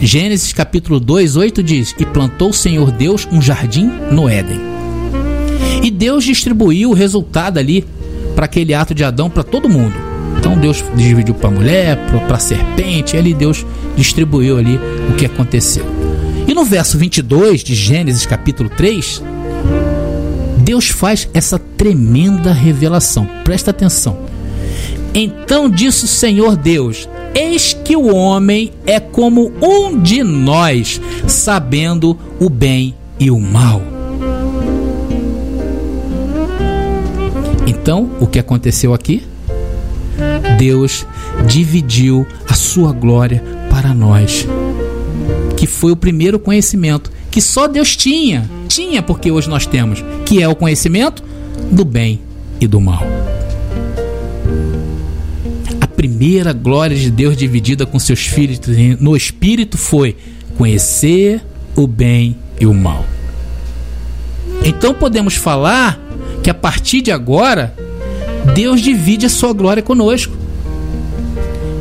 Gênesis 0.00 0.50
capítulo 0.50 0.98
2, 0.98 1.36
8 1.36 1.62
diz: 1.62 1.94
E 1.98 2.06
plantou 2.06 2.48
o 2.48 2.54
Senhor 2.54 2.90
Deus 2.90 3.28
um 3.30 3.42
jardim 3.42 3.90
no 4.10 4.30
Éden. 4.30 4.58
E 5.82 5.90
Deus 5.90 6.24
distribuiu 6.24 6.88
o 6.88 6.94
resultado 6.94 7.58
ali 7.58 7.84
para 8.34 8.46
aquele 8.46 8.72
ato 8.72 8.94
de 8.94 9.04
Adão 9.04 9.28
para 9.28 9.42
todo 9.42 9.68
mundo. 9.68 9.94
Então 10.38 10.56
Deus 10.56 10.82
dividiu 10.94 11.34
para 11.34 11.48
a 11.48 11.52
mulher, 11.52 11.98
para 12.26 12.36
a 12.36 12.40
serpente, 12.40 13.14
e 13.14 13.18
ali 13.18 13.34
Deus 13.34 13.66
distribuiu 13.94 14.56
ali 14.56 14.80
o 15.10 15.16
que 15.16 15.26
aconteceu. 15.26 16.05
E 16.46 16.54
no 16.54 16.64
verso 16.64 16.96
22 16.96 17.64
de 17.64 17.74
Gênesis 17.74 18.24
capítulo 18.24 18.68
3, 18.68 19.20
Deus 20.58 20.88
faz 20.88 21.28
essa 21.34 21.58
tremenda 21.58 22.52
revelação. 22.52 23.26
Presta 23.42 23.72
atenção. 23.72 24.16
Então 25.12 25.68
disse 25.68 26.04
o 26.04 26.08
Senhor 26.08 26.56
Deus: 26.56 27.08
Eis 27.34 27.72
que 27.72 27.96
o 27.96 28.14
homem 28.14 28.72
é 28.86 29.00
como 29.00 29.52
um 29.60 30.00
de 30.00 30.22
nós, 30.22 31.00
sabendo 31.26 32.16
o 32.38 32.48
bem 32.48 32.94
e 33.18 33.28
o 33.28 33.40
mal. 33.40 33.82
Então, 37.66 38.10
o 38.20 38.26
que 38.26 38.38
aconteceu 38.38 38.94
aqui? 38.94 39.22
Deus 40.58 41.04
dividiu 41.46 42.26
a 42.48 42.54
sua 42.54 42.92
glória 42.92 43.42
para 43.68 43.92
nós 43.92 44.46
que 45.66 45.72
foi 45.72 45.90
o 45.90 45.96
primeiro 45.96 46.38
conhecimento 46.38 47.10
que 47.30 47.40
só 47.40 47.66
Deus 47.66 47.96
tinha, 47.96 48.48
tinha 48.68 49.02
porque 49.02 49.30
hoje 49.30 49.50
nós 49.50 49.66
temos, 49.66 50.02
que 50.24 50.40
é 50.40 50.48
o 50.48 50.54
conhecimento 50.54 51.22
do 51.70 51.84
bem 51.84 52.20
e 52.60 52.66
do 52.66 52.80
mal. 52.80 53.02
A 55.80 55.86
primeira 55.86 56.52
glória 56.52 56.96
de 56.96 57.10
Deus 57.10 57.36
dividida 57.36 57.84
com 57.84 57.98
seus 57.98 58.20
filhos 58.20 58.60
no 59.00 59.16
espírito 59.16 59.76
foi 59.76 60.16
conhecer 60.56 61.44
o 61.74 61.86
bem 61.86 62.36
e 62.60 62.66
o 62.66 62.72
mal. 62.72 63.04
Então 64.64 64.94
podemos 64.94 65.34
falar 65.34 66.00
que 66.42 66.48
a 66.48 66.54
partir 66.54 67.02
de 67.02 67.10
agora 67.10 67.74
Deus 68.54 68.80
divide 68.80 69.26
a 69.26 69.30
sua 69.30 69.52
glória 69.52 69.82
conosco. 69.82 70.34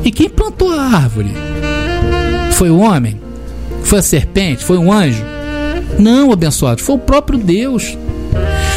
E 0.03 0.11
quem 0.11 0.29
plantou 0.29 0.71
a 0.71 0.81
árvore? 0.81 1.31
Foi 2.51 2.69
o 2.69 2.79
homem? 2.79 3.24
Foi 3.85 3.99
a 3.99 4.01
serpente? 4.01 4.65
Foi 4.65 4.77
um 4.77 4.91
anjo? 4.91 5.23
Não, 5.97 6.31
abençoados, 6.31 6.83
foi 6.83 6.95
o 6.95 6.99
próprio 6.99 7.37
Deus. 7.39 7.97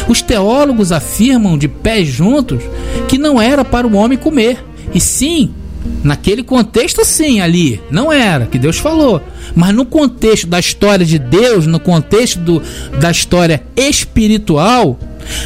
Os 0.07 0.21
teólogos 0.21 0.91
afirmam 0.91 1.57
de 1.57 1.67
pés 1.67 2.07
juntos 2.07 2.63
que 3.07 3.17
não 3.17 3.41
era 3.41 3.65
para 3.65 3.85
o 3.85 3.95
homem 3.95 4.17
comer, 4.17 4.63
e 4.93 4.99
sim, 4.99 5.53
naquele 6.03 6.43
contexto, 6.43 7.03
sim, 7.05 7.41
ali, 7.41 7.81
não 7.89 8.11
era, 8.11 8.45
que 8.45 8.59
Deus 8.59 8.77
falou. 8.77 9.21
Mas 9.55 9.73
no 9.73 9.85
contexto 9.85 10.47
da 10.47 10.59
história 10.59 11.05
de 11.05 11.19
Deus, 11.19 11.65
no 11.65 11.79
contexto 11.79 12.39
do, 12.39 12.61
da 12.99 13.11
história 13.11 13.63
espiritual, 13.75 14.99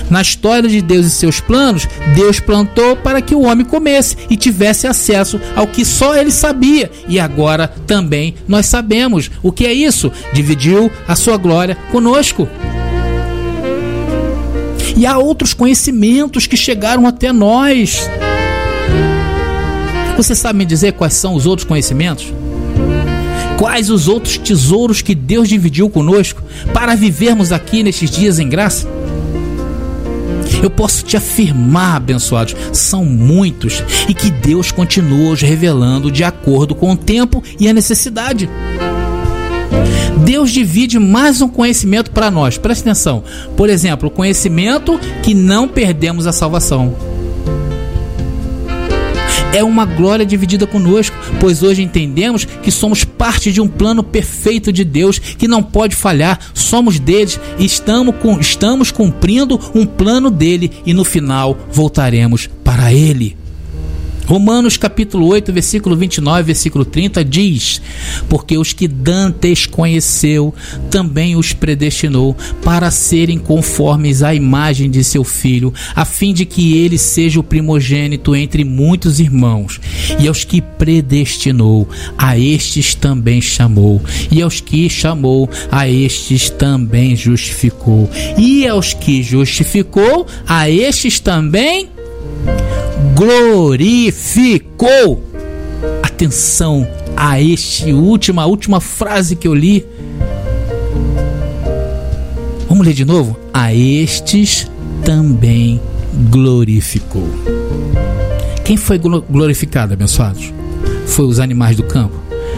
na 0.10 0.22
história 0.22 0.70
de 0.70 0.82
Deus 0.82 1.06
e 1.06 1.10
seus 1.10 1.40
planos, 1.40 1.88
Deus 2.16 2.40
plantou 2.40 2.96
para 2.96 3.22
que 3.22 3.36
o 3.36 3.42
homem 3.42 3.66
comesse 3.66 4.16
e 4.30 4.38
tivesse 4.38 4.88
acesso 4.88 5.40
ao 5.56 5.68
que 5.68 5.84
só 5.84 6.16
ele 6.16 6.32
sabia. 6.32 6.90
E 7.08 7.20
agora 7.20 7.68
também 7.68 8.36
nós 8.48 8.66
sabemos. 8.66 9.30
O 9.42 9.52
que 9.52 9.66
é 9.66 9.74
isso? 9.74 10.12
Dividiu 10.34 10.92
a 11.08 11.16
sua 11.16 11.38
glória 11.38 11.76
conosco. 11.92 12.48
E 14.96 15.06
há 15.06 15.18
outros 15.18 15.54
conhecimentos 15.54 16.46
que 16.46 16.56
chegaram 16.56 17.08
até 17.08 17.34
nós. 17.34 18.08
Você 20.16 20.36
sabe 20.36 20.60
me 20.60 20.66
dizer 20.66 20.94
quais 20.94 21.14
são 21.16 21.34
os 21.34 21.46
outros 21.46 21.68
conhecimentos? 21.68 22.32
Quais 23.58 23.90
os 23.90 24.08
outros 24.08 24.38
tesouros 24.38 25.02
que 25.02 25.16
Deus 25.16 25.50
dividiu 25.50 25.90
conosco 25.90 26.42
para 26.72 26.96
vivermos 26.96 27.52
aqui 27.52 27.82
nestes 27.82 28.10
dias 28.10 28.40
em 28.40 28.48
graça? 28.48 28.88
Eu 30.62 30.70
posso 30.70 31.04
te 31.04 31.18
afirmar, 31.18 31.98
abençoados, 31.98 32.56
são 32.72 33.04
muitos 33.04 33.84
e 34.08 34.14
que 34.14 34.30
Deus 34.30 34.72
continua 34.72 35.34
os 35.34 35.42
revelando 35.42 36.12
de 36.12 36.24
acordo 36.24 36.74
com 36.76 36.92
o 36.92 36.98
tempo 36.98 37.44
e 37.60 37.68
a 37.68 37.74
necessidade. 37.74 38.50
Deus 40.24 40.52
divide 40.52 41.00
mais 41.00 41.42
um 41.42 41.50
conhecimento 41.50 42.12
para 42.12 42.32
nós. 42.32 42.58
Presta 42.58 42.90
atenção. 42.90 43.24
Por 43.58 43.70
exemplo, 43.70 44.08
o 44.08 44.12
conhecimento 44.12 45.00
que 45.22 45.34
não 45.34 45.68
perdemos 45.68 46.28
a 46.28 46.32
salvação 46.32 46.96
é 49.54 49.64
uma 49.64 49.86
glória 49.86 50.26
dividida 50.26 50.66
conosco, 50.66 51.16
pois 51.40 51.62
hoje 51.62 51.84
entendemos 51.84 52.44
que 52.44 52.72
somos 52.72 53.04
parte 53.04 53.52
de 53.52 53.62
um 53.62 53.68
plano 53.68 54.04
perfeito 54.04 54.74
de 54.74 54.84
Deus 54.84 55.20
que 55.20 55.48
não 55.48 55.62
pode 55.62 55.96
falhar, 55.96 56.40
somos 56.54 57.00
deles 57.00 57.40
e 57.60 57.66
estamos, 57.66 58.16
estamos 58.42 58.92
cumprindo 58.92 59.60
um 59.76 59.86
plano 59.86 60.32
dele 60.32 60.72
e 60.86 60.94
no 60.94 61.04
final 61.04 61.58
voltaremos 61.72 62.50
para 62.64 62.92
ele. 62.92 63.43
Romanos 64.26 64.78
capítulo 64.78 65.28
8, 65.28 65.52
versículo 65.52 65.96
29, 65.96 66.44
versículo 66.44 66.86
30 66.86 67.26
diz: 67.26 67.82
Porque 68.30 68.58
os 68.58 68.72
que 68.72 68.88
Dantes 68.88 69.66
conheceu, 69.66 70.54
também 70.90 71.36
os 71.36 71.54
predestinou 71.54 72.36
para 72.64 72.90
serem 72.90 73.38
conformes 73.38 74.24
à 74.24 74.34
imagem 74.34 74.90
de 74.90 75.04
seu 75.04 75.24
filho, 75.24 75.74
a 75.96 76.06
fim 76.06 76.34
de 76.34 76.46
que 76.46 76.78
ele 76.78 76.98
seja 76.98 77.40
o 77.40 77.44
primogênito 77.44 78.36
entre 78.36 78.64
muitos 78.64 79.20
irmãos. 79.20 79.80
E 80.20 80.28
aos 80.28 80.44
que 80.44 80.62
predestinou, 80.62 81.88
a 82.18 82.38
estes 82.38 82.96
também 82.96 83.42
chamou. 83.42 84.02
E 84.32 84.42
aos 84.42 84.62
que 84.62 84.90
chamou, 84.90 85.50
a 85.72 85.90
estes 85.90 86.50
também 86.50 87.16
justificou. 87.16 88.10
E 88.38 88.68
aos 88.68 88.94
que 88.94 89.22
justificou, 89.22 90.26
a 90.48 90.70
estes 90.70 91.20
também 91.20 91.93
glorificou. 93.16 95.24
atenção 96.02 96.88
a 97.16 97.42
este 97.42 97.94
última, 97.94 98.44
a 98.44 98.46
última 98.46 98.80
frase 98.80 99.36
que 99.36 99.48
eu 99.48 99.54
li. 99.54 99.86
Vamos 102.68 102.86
ler 102.86 102.94
de 102.94 103.06
novo? 103.06 103.38
A 103.54 103.74
estes 103.74 104.70
também 105.04 105.80
glorificou. 106.30 107.28
Quem 108.64 108.78
foi 108.78 108.98
glorificado, 108.98 109.94
abençoados? 109.94 110.52
Foi 111.06 111.26
os 111.26 111.40
animais 111.40 111.76
do 111.76 111.84
campo, 111.84 112.16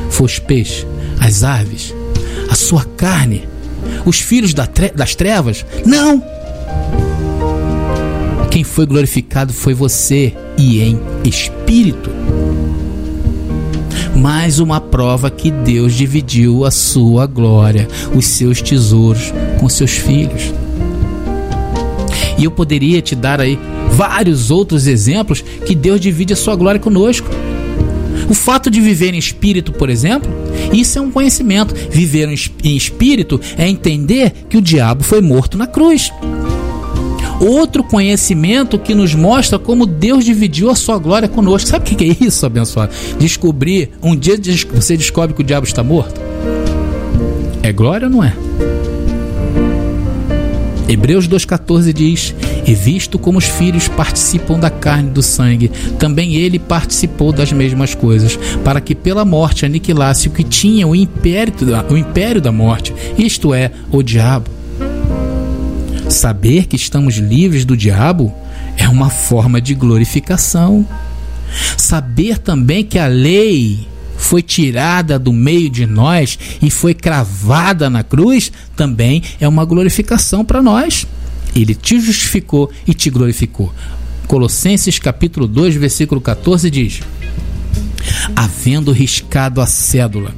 foi 0.10 0.26
os 0.26 0.40
peixes, 0.40 0.86
as 1.20 1.44
aves, 1.44 1.94
a 2.50 2.56
sua 2.56 2.86
carne, 2.86 3.48
os 4.06 4.20
filhos 4.20 4.54
das 4.54 5.16
trevas? 5.16 5.66
Não! 5.86 6.24
Quem 8.56 8.64
foi 8.64 8.86
glorificado 8.86 9.52
foi 9.52 9.74
você 9.74 10.34
e 10.58 10.80
em 10.80 10.98
espírito. 11.26 12.10
Mais 14.16 14.60
uma 14.60 14.80
prova 14.80 15.30
que 15.30 15.52
Deus 15.52 15.94
dividiu 15.94 16.64
a 16.64 16.72
sua 16.72 17.26
glória, 17.26 17.86
os 18.16 18.26
seus 18.26 18.62
tesouros 18.62 19.34
com 19.60 19.68
seus 19.68 19.92
filhos. 19.98 20.54
E 22.38 22.46
eu 22.46 22.52
poderia 22.52 23.02
te 23.02 23.14
dar 23.14 23.42
aí 23.42 23.60
vários 23.92 24.50
outros 24.50 24.88
exemplos 24.88 25.44
que 25.66 25.76
Deus 25.76 26.00
divide 26.00 26.32
a 26.32 26.38
sua 26.38 26.56
glória 26.56 26.80
conosco. 26.80 27.28
O 28.30 28.34
fato 28.34 28.72
de 28.72 28.80
viver 28.80 29.14
em 29.14 29.18
espírito, 29.18 29.74
por 29.74 29.90
exemplo, 29.90 30.32
isso 30.72 30.98
é 30.98 31.02
um 31.02 31.12
conhecimento. 31.12 31.76
Viver 31.92 32.30
em 32.64 32.78
espírito 32.78 33.38
é 33.58 33.68
entender 33.68 34.32
que 34.48 34.56
o 34.56 34.62
diabo 34.62 35.04
foi 35.04 35.20
morto 35.20 35.58
na 35.58 35.68
cruz. 35.68 36.10
Outro 37.46 37.84
conhecimento 37.84 38.80
que 38.80 38.96
nos 38.96 39.14
mostra 39.14 39.60
como 39.60 39.86
Deus 39.86 40.26
dividiu 40.26 40.72
a 40.72 40.76
sua 40.76 40.98
glória 40.98 41.28
conosco. 41.28 41.70
Sabe 41.70 41.92
o 41.92 41.96
que 41.96 42.04
é 42.04 42.26
isso, 42.26 42.44
abençoado? 42.44 42.92
Descobrir, 43.20 43.92
um 44.02 44.16
dia 44.16 44.36
você 44.74 44.98
descobre 44.98 45.36
que 45.36 45.42
o 45.42 45.44
diabo 45.44 45.68
está 45.68 45.84
morto. 45.84 46.20
É 47.62 47.72
glória 47.72 48.08
ou 48.08 48.12
não 48.12 48.24
é? 48.24 48.34
Hebreus 50.90 51.28
2,14 51.28 51.94
diz: 51.94 52.34
E 52.66 52.74
visto 52.74 53.20
como 53.20 53.38
os 53.38 53.46
filhos 53.46 53.88
participam 53.88 54.60
da 54.60 54.72
carne 54.72 55.10
e 55.10 55.14
do 55.14 55.22
sangue, 55.22 55.70
também 56.00 56.34
ele 56.34 56.58
participou 56.58 57.32
das 57.32 57.52
mesmas 57.52 57.94
coisas, 57.94 58.40
para 58.64 58.82
que 58.82 58.96
pela 58.96 59.24
morte 59.24 59.68
aniquilasse 59.68 60.30
o 60.30 60.32
que 60.32 60.44
tinha 60.44 60.88
o 60.88 60.96
império, 60.96 61.54
o 61.92 61.96
império 61.96 62.42
da 62.42 62.52
morte, 62.52 62.92
isto 63.20 63.54
é, 63.54 63.72
o 63.92 64.02
diabo 64.02 64.55
Saber 66.16 66.66
que 66.66 66.78
estamos 66.78 67.16
livres 67.16 67.66
do 67.66 67.76
diabo 67.76 68.34
é 68.78 68.88
uma 68.88 69.10
forma 69.10 69.60
de 69.60 69.76
glorificação. 69.76 70.88
Saber 71.78 72.38
também 72.38 72.86
que 72.86 72.98
a 72.98 73.06
lei 73.06 73.86
foi 74.16 74.42
tirada 74.42 75.20
do 75.20 75.34
meio 75.34 75.70
de 75.70 75.86
nós 75.86 76.40
e 76.62 76.70
foi 76.70 76.94
cravada 76.94 77.90
na 77.90 78.02
cruz 78.02 78.50
também 78.78 79.22
é 79.42 79.48
uma 79.48 79.66
glorificação 79.66 80.46
para 80.46 80.64
nós. 80.64 81.06
Ele 81.54 81.76
te 81.76 82.00
justificou 82.00 82.72
e 82.88 82.94
te 82.94 83.10
glorificou. 83.10 83.74
Colossenses 84.26 84.98
capítulo 84.98 85.48
2, 85.48 85.76
versículo 85.76 86.22
14 86.22 86.72
diz: 86.72 87.02
Havendo 88.34 88.94
riscado 88.94 89.60
a 89.60 89.66
cédula 89.66 90.34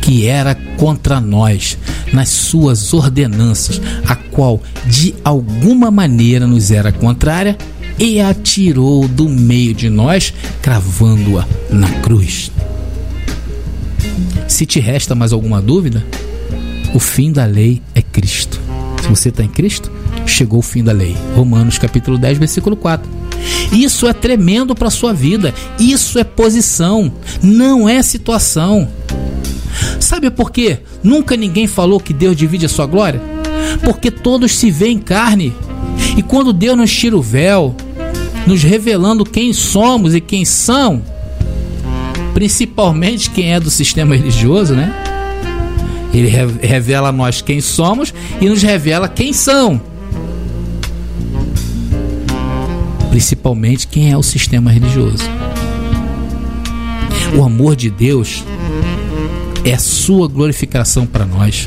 que 0.00 0.26
era 0.26 0.54
contra 0.76 1.20
nós 1.20 1.78
nas 2.12 2.28
suas 2.28 2.92
ordenanças, 2.92 3.80
a 4.06 4.14
qual 4.14 4.62
de 4.86 5.14
alguma 5.24 5.90
maneira 5.90 6.46
nos 6.46 6.70
era 6.70 6.92
contrária, 6.92 7.56
e 7.98 8.20
a 8.20 8.34
tirou 8.34 9.06
do 9.06 9.28
meio 9.28 9.72
de 9.72 9.88
nós, 9.88 10.34
cravando-a 10.60 11.46
na 11.70 11.88
cruz. 12.00 12.50
Se 14.48 14.66
te 14.66 14.80
resta 14.80 15.14
mais 15.14 15.32
alguma 15.32 15.60
dúvida, 15.60 16.04
o 16.92 16.98
fim 16.98 17.32
da 17.32 17.44
lei 17.44 17.82
é 17.94 18.02
Cristo. 18.02 18.60
Se 19.02 19.08
você 19.08 19.28
está 19.28 19.42
em 19.42 19.48
Cristo, 19.48 19.90
chegou 20.26 20.60
o 20.60 20.62
fim 20.62 20.82
da 20.82 20.92
lei. 20.92 21.16
Romanos 21.34 21.78
capítulo 21.78 22.16
10, 22.18 22.38
versículo 22.38 22.76
4. 22.76 23.10
Isso 23.72 24.06
é 24.06 24.12
tremendo 24.12 24.74
para 24.74 24.88
a 24.88 24.90
sua 24.90 25.12
vida. 25.12 25.52
Isso 25.78 26.18
é 26.18 26.24
posição, 26.24 27.12
não 27.42 27.88
é 27.88 28.02
situação. 28.02 28.88
Sabe 30.04 30.30
por 30.30 30.50
quê? 30.50 30.80
Nunca 31.02 31.34
ninguém 31.34 31.66
falou 31.66 31.98
que 31.98 32.12
Deus 32.12 32.36
divide 32.36 32.66
a 32.66 32.68
sua 32.68 32.84
glória? 32.84 33.22
Porque 33.82 34.10
todos 34.10 34.52
se 34.52 34.70
veem 34.70 34.98
em 34.98 35.00
carne. 35.00 35.50
E 36.14 36.22
quando 36.22 36.52
Deus 36.52 36.76
nos 36.76 36.92
tira 36.94 37.16
o 37.16 37.22
véu, 37.22 37.74
nos 38.46 38.62
revelando 38.62 39.24
quem 39.24 39.54
somos 39.54 40.14
e 40.14 40.20
quem 40.20 40.44
são, 40.44 41.02
principalmente 42.34 43.30
quem 43.30 43.54
é 43.54 43.58
do 43.58 43.70
sistema 43.70 44.14
religioso, 44.14 44.74
né? 44.74 44.92
Ele 46.12 46.28
revela 46.28 47.08
a 47.08 47.12
nós 47.12 47.40
quem 47.40 47.62
somos 47.62 48.12
e 48.42 48.46
nos 48.46 48.62
revela 48.62 49.08
quem 49.08 49.32
são. 49.32 49.80
Principalmente 53.08 53.86
quem 53.86 54.12
é 54.12 54.18
o 54.18 54.22
sistema 54.22 54.70
religioso. 54.70 55.24
O 57.34 57.42
amor 57.42 57.74
de 57.74 57.88
Deus 57.88 58.44
é 59.64 59.78
sua 59.78 60.28
glorificação 60.28 61.06
para 61.06 61.24
nós. 61.24 61.66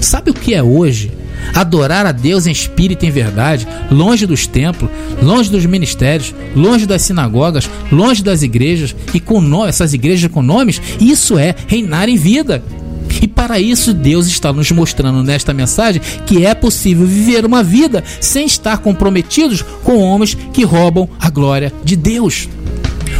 Sabe 0.00 0.30
o 0.30 0.34
que 0.34 0.54
é 0.54 0.62
hoje? 0.62 1.12
Adorar 1.54 2.06
a 2.06 2.12
Deus 2.12 2.46
em 2.46 2.52
espírito 2.52 3.04
e 3.04 3.08
em 3.08 3.10
verdade, 3.10 3.66
longe 3.90 4.26
dos 4.26 4.46
templos, 4.46 4.90
longe 5.22 5.50
dos 5.50 5.64
ministérios, 5.66 6.34
longe 6.54 6.86
das 6.86 7.02
sinagogas, 7.02 7.68
longe 7.90 8.22
das 8.22 8.42
igrejas 8.42 8.94
e 9.14 9.20
com 9.20 9.40
nós, 9.40 9.70
essas 9.70 9.94
igrejas 9.94 10.30
com 10.30 10.42
nomes, 10.42 10.80
isso 11.00 11.38
é 11.38 11.54
reinar 11.66 12.08
em 12.08 12.16
vida. 12.16 12.62
E 13.22 13.26
para 13.26 13.58
isso 13.58 13.92
Deus 13.92 14.26
está 14.26 14.52
nos 14.52 14.70
mostrando 14.70 15.22
nesta 15.22 15.52
mensagem 15.52 16.00
que 16.26 16.44
é 16.46 16.54
possível 16.54 17.06
viver 17.06 17.44
uma 17.44 17.62
vida 17.62 18.04
sem 18.20 18.46
estar 18.46 18.78
comprometidos 18.78 19.62
com 19.82 19.98
homens 19.98 20.36
que 20.52 20.64
roubam 20.64 21.08
a 21.20 21.28
glória 21.28 21.72
de 21.84 21.96
Deus. 21.96 22.48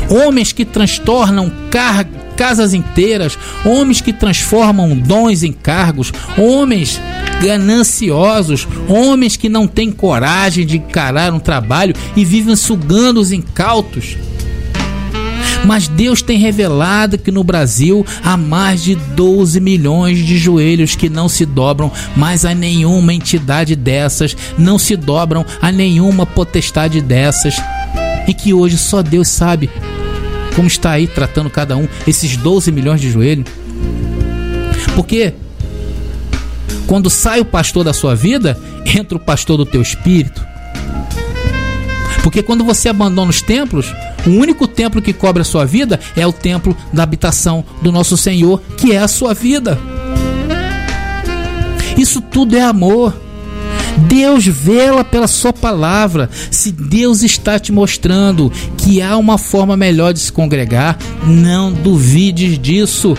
Homens 0.09 0.53
que 0.53 0.65
transtornam 0.65 1.53
carga 1.71 2.20
casas 2.41 2.73
inteiras, 2.73 3.39
homens 3.67 4.01
que 4.01 4.15
transformam 4.15 4.97
dons 4.97 5.43
em 5.43 5.53
cargos, 5.53 6.11
homens 6.39 6.99
gananciosos, 7.43 8.67
homens 8.89 9.37
que 9.37 9.47
não 9.47 9.67
têm 9.67 9.93
coragem 9.93 10.65
de 10.65 10.79
encarar 10.79 11.35
um 11.35 11.39
trabalho 11.39 11.95
e 12.17 12.25
vivem 12.25 12.57
sugando 12.57 13.21
os 13.21 13.31
incautos. 13.31 14.17
Mas 15.67 15.87
Deus 15.87 16.23
tem 16.23 16.39
revelado 16.39 17.19
que 17.19 17.31
no 17.31 17.45
Brasil 17.45 18.07
há 18.25 18.39
mais 18.39 18.83
de 18.83 18.95
12 18.95 19.61
milhões 19.61 20.17
de 20.17 20.39
joelhos 20.39 20.97
que 20.97 21.11
não 21.11 21.29
se 21.29 21.45
dobram 21.45 21.93
mais 22.17 22.47
a 22.47 22.55
nenhuma 22.55 23.13
entidade 23.13 23.77
dessas, 23.77 24.35
não 24.57 24.79
se 24.79 24.97
dobram 24.97 25.45
a 25.61 25.71
nenhuma 25.71 26.25
potestade 26.25 27.03
dessas, 27.03 27.57
e 28.27 28.33
que 28.33 28.55
hoje 28.55 28.79
só 28.79 29.03
Deus 29.03 29.29
sabe 29.29 29.69
como 30.55 30.69
está 30.69 30.93
aí 30.93 31.07
tratando 31.07 31.51
cada 31.51 31.77
um, 31.77 31.89
esses 32.07 32.37
12 32.37 32.71
milhões 32.73 33.01
de 33.01 33.11
joelhos. 33.11 33.47
Porque 34.95 35.35
quando 36.87 37.09
sai 37.09 37.41
o 37.41 37.45
pastor 37.45 37.85
da 37.85 37.93
sua 37.93 38.15
vida, 38.15 38.59
entra 38.85 39.17
o 39.17 39.21
pastor 39.21 39.57
do 39.57 39.67
teu 39.67 39.81
espírito. 39.81 40.45
Porque 42.23 42.43
quando 42.43 42.65
você 42.65 42.89
abandona 42.89 43.31
os 43.31 43.41
templos, 43.41 43.95
o 44.27 44.31
único 44.31 44.67
templo 44.67 45.01
que 45.01 45.13
cobre 45.13 45.43
a 45.43 45.45
sua 45.45 45.65
vida 45.65 45.99
é 46.17 46.27
o 46.27 46.33
templo 46.33 46.77
da 46.93 47.03
habitação 47.03 47.65
do 47.81 47.91
nosso 47.91 48.17
Senhor, 48.17 48.61
que 48.77 48.93
é 48.93 48.99
a 48.99 49.09
sua 49.09 49.33
vida. 49.33 49.79
Isso 51.97 52.21
tudo 52.21 52.57
é 52.57 52.63
amor. 52.63 53.15
Deus 53.99 54.47
vela 54.47 55.05
pela 55.05 55.27
sua 55.27 55.53
palavra. 55.53 56.29
Se 56.51 56.73
Deus 56.73 57.23
está 57.23 57.59
te 57.59 57.73
mostrando 57.73 58.53
que 58.77 59.01
há 59.03 59.17
uma 59.17 59.39
forma 59.39 59.77
melhor 59.77 60.13
de 60.13 60.21
se 60.21 60.33
congregar, 60.33 60.99
não 61.25 61.73
duvides 61.73 62.59
disso. 62.59 63.17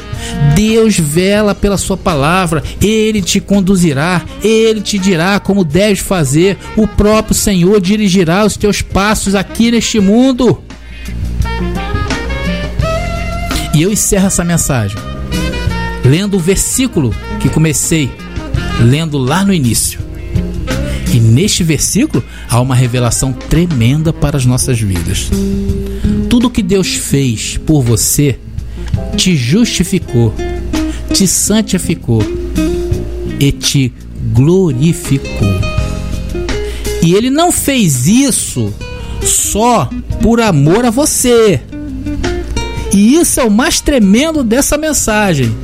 Deus 0.55 0.97
vela 0.97 1.53
pela 1.53 1.77
sua 1.77 1.97
palavra, 1.97 2.63
ele 2.81 3.21
te 3.21 3.39
conduzirá, 3.39 4.21
ele 4.43 4.81
te 4.81 4.97
dirá 4.97 5.39
como 5.39 5.63
deves 5.63 5.99
fazer. 5.99 6.57
O 6.75 6.87
próprio 6.87 7.35
Senhor 7.35 7.79
dirigirá 7.79 8.45
os 8.45 8.57
teus 8.57 8.81
passos 8.81 9.35
aqui 9.35 9.71
neste 9.71 9.99
mundo. 9.99 10.61
E 13.73 13.81
eu 13.81 13.91
encerro 13.91 14.27
essa 14.27 14.43
mensagem 14.43 14.97
lendo 16.03 16.37
o 16.37 16.39
versículo 16.39 17.13
que 17.39 17.49
comecei 17.49 18.11
lendo 18.81 19.17
lá 19.17 19.43
no 19.45 19.53
início. 19.53 19.99
E 21.13 21.19
neste 21.19 21.63
versículo 21.63 22.23
há 22.49 22.59
uma 22.61 22.75
revelação 22.75 23.33
tremenda 23.33 24.13
para 24.13 24.37
as 24.37 24.45
nossas 24.45 24.79
vidas. 24.79 25.29
Tudo 26.29 26.49
que 26.49 26.63
Deus 26.63 26.95
fez 26.95 27.57
por 27.57 27.81
você 27.81 28.39
te 29.17 29.35
justificou, 29.35 30.33
te 31.13 31.27
santificou 31.27 32.23
e 33.39 33.51
te 33.51 33.91
glorificou. 34.33 35.59
E 37.03 37.13
ele 37.13 37.29
não 37.29 37.51
fez 37.51 38.07
isso 38.07 38.73
só 39.21 39.89
por 40.21 40.39
amor 40.39 40.85
a 40.85 40.89
você. 40.89 41.59
E 42.93 43.15
isso 43.15 43.39
é 43.39 43.43
o 43.43 43.51
mais 43.51 43.81
tremendo 43.81 44.43
dessa 44.43 44.77
mensagem. 44.77 45.55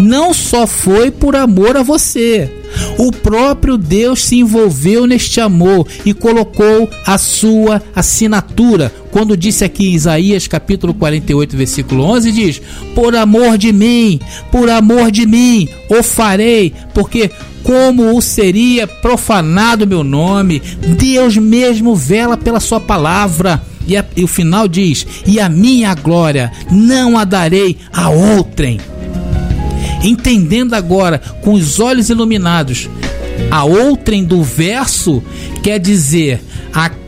Não 0.00 0.32
só 0.32 0.66
foi 0.66 1.10
por 1.10 1.34
amor 1.34 1.76
a 1.76 1.82
você, 1.82 2.50
o 2.98 3.12
próprio 3.12 3.78
Deus 3.78 4.24
se 4.24 4.36
envolveu 4.36 5.06
neste 5.06 5.40
amor 5.40 5.86
e 6.04 6.12
colocou 6.12 6.88
a 7.06 7.16
sua 7.18 7.82
assinatura. 7.94 8.92
Quando 9.10 9.36
disse 9.36 9.64
aqui 9.64 9.88
em 9.88 9.94
Isaías 9.94 10.46
capítulo 10.46 10.92
48, 10.94 11.56
versículo 11.56 12.04
11, 12.04 12.32
diz: 12.32 12.62
Por 12.94 13.14
amor 13.16 13.56
de 13.56 13.72
mim, 13.72 14.20
por 14.50 14.68
amor 14.68 15.10
de 15.10 15.26
mim, 15.26 15.68
o 15.88 16.02
farei, 16.02 16.72
porque 16.92 17.30
como 17.62 18.16
o 18.16 18.22
seria 18.22 18.86
profanado 18.86 19.86
meu 19.86 20.02
nome, 20.02 20.60
Deus 20.98 21.36
mesmo 21.36 21.94
vela 21.94 22.36
pela 22.36 22.60
sua 22.60 22.80
palavra. 22.80 23.62
E, 23.86 23.96
a, 23.96 24.04
e 24.16 24.22
o 24.22 24.28
final 24.28 24.68
diz: 24.68 25.06
E 25.26 25.40
a 25.40 25.48
minha 25.48 25.94
glória 25.94 26.52
não 26.70 27.18
a 27.18 27.24
darei 27.24 27.76
a 27.92 28.10
outrem 28.10 28.78
entendendo 30.02 30.74
agora 30.74 31.18
com 31.42 31.52
os 31.52 31.80
olhos 31.80 32.08
iluminados 32.08 32.88
a 33.50 33.64
outrem 33.64 34.24
do 34.24 34.42
verso 34.42 35.22
quer 35.62 35.78
dizer 35.78 36.40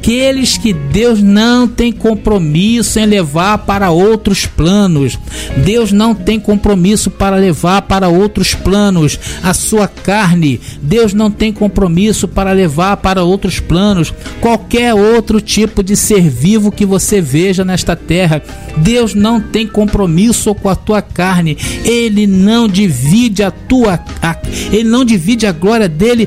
aqueles 0.00 0.56
que 0.56 0.72
Deus 0.72 1.22
não 1.22 1.68
tem 1.68 1.92
compromisso 1.92 2.98
em 2.98 3.04
levar 3.04 3.58
para 3.58 3.90
outros 3.90 4.46
planos. 4.46 5.18
Deus 5.58 5.92
não 5.92 6.14
tem 6.14 6.40
compromisso 6.40 7.10
para 7.10 7.36
levar 7.36 7.82
para 7.82 8.08
outros 8.08 8.54
planos 8.54 9.20
a 9.42 9.52
sua 9.52 9.86
carne. 9.86 10.58
Deus 10.80 11.12
não 11.12 11.30
tem 11.30 11.52
compromisso 11.52 12.26
para 12.26 12.52
levar 12.52 12.96
para 12.96 13.22
outros 13.22 13.60
planos 13.60 14.12
qualquer 14.40 14.94
outro 14.94 15.38
tipo 15.38 15.82
de 15.82 15.94
ser 15.94 16.30
vivo 16.30 16.72
que 16.72 16.86
você 16.86 17.20
veja 17.20 17.62
nesta 17.62 17.94
terra. 17.94 18.42
Deus 18.78 19.14
não 19.14 19.38
tem 19.38 19.66
compromisso 19.66 20.54
com 20.54 20.70
a 20.70 20.74
tua 20.74 21.02
carne. 21.02 21.58
Ele 21.84 22.26
não 22.26 22.66
divide 22.66 23.42
a 23.42 23.50
tua 23.50 24.00
a, 24.22 24.36
ele 24.72 24.88
não 24.88 25.04
divide 25.04 25.46
a 25.46 25.52
glória 25.52 25.88
dele 25.88 26.26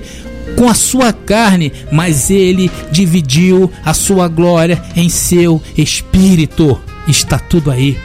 com 0.63 0.69
a 0.69 0.73
sua 0.73 1.11
carne, 1.11 1.73
mas 1.91 2.29
ele 2.29 2.71
dividiu 2.89 3.69
a 3.83 3.93
sua 3.93 4.29
glória 4.29 4.81
em 4.95 5.09
seu 5.09 5.61
espírito. 5.77 6.79
Está 7.05 7.37
tudo 7.37 7.69
aí. 7.69 7.99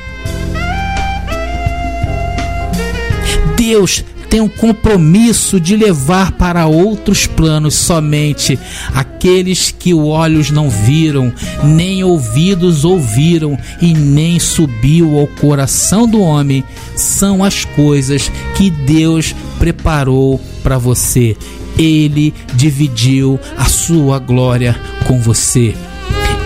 Deus 3.57 4.05
tem 4.29 4.41
um 4.41 4.49
compromisso 4.49 5.61
de 5.61 5.77
levar 5.77 6.33
para 6.33 6.67
outros 6.67 7.29
planos 7.29 7.77
somente 7.77 8.59
aqueles 8.93 9.71
que 9.71 9.95
olhos 9.95 10.51
não 10.51 10.69
viram, 10.69 11.33
nem 11.63 12.03
ouvidos 12.03 12.85
ouviram 12.85 13.57
e 13.81 13.95
nem 13.95 14.41
subiu 14.41 15.17
ao 15.17 15.29
coração 15.29 16.09
do 16.09 16.21
homem, 16.21 16.65
são 16.97 17.45
as 17.45 17.65
coisas 17.65 18.33
que 18.57 18.69
Deus 18.69 19.33
preparou 19.61 20.41
para 20.61 20.77
você 20.77 21.37
ele 21.79 22.35
dividiu 22.55 23.39
a 23.57 23.65
sua 23.65 24.19
glória 24.19 24.77
com 25.07 25.21
você. 25.21 25.75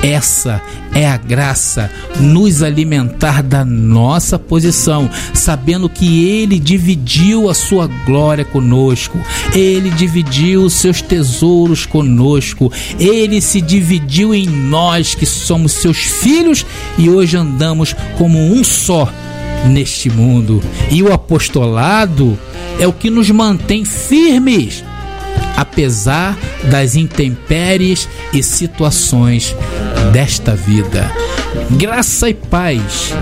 Essa 0.02 0.60
é 0.92 1.08
a 1.08 1.16
graça, 1.16 1.90
nos 2.18 2.60
alimentar 2.60 3.40
da 3.40 3.64
nossa 3.64 4.36
posição, 4.36 5.08
sabendo 5.32 5.88
que 5.88 6.24
Ele 6.24 6.58
dividiu 6.58 7.48
a 7.48 7.54
sua 7.54 7.86
glória 8.04 8.44
conosco, 8.44 9.18
Ele 9.54 9.90
dividiu 9.90 10.64
os 10.64 10.74
seus 10.74 11.00
tesouros 11.00 11.86
conosco, 11.86 12.70
Ele 12.98 13.40
se 13.40 13.60
dividiu 13.60 14.34
em 14.34 14.46
nós 14.46 15.14
que 15.14 15.24
somos 15.24 15.72
seus 15.72 15.98
filhos 15.98 16.66
e 16.98 17.08
hoje 17.08 17.36
andamos 17.36 17.94
como 18.18 18.38
um 18.38 18.64
só 18.64 19.08
neste 19.68 20.10
mundo. 20.10 20.60
E 20.90 21.00
o 21.00 21.12
apostolado 21.12 22.36
é 22.78 22.86
o 22.88 22.92
que 22.92 23.08
nos 23.08 23.30
mantém 23.30 23.84
firmes 23.84 24.82
apesar 25.56 26.36
das 26.70 26.96
intempéries 26.96 28.08
e 28.32 28.42
situações 28.42 29.54
desta 30.12 30.54
vida. 30.54 31.10
Graça 31.70 32.28
e 32.28 32.34
paz. 32.34 33.12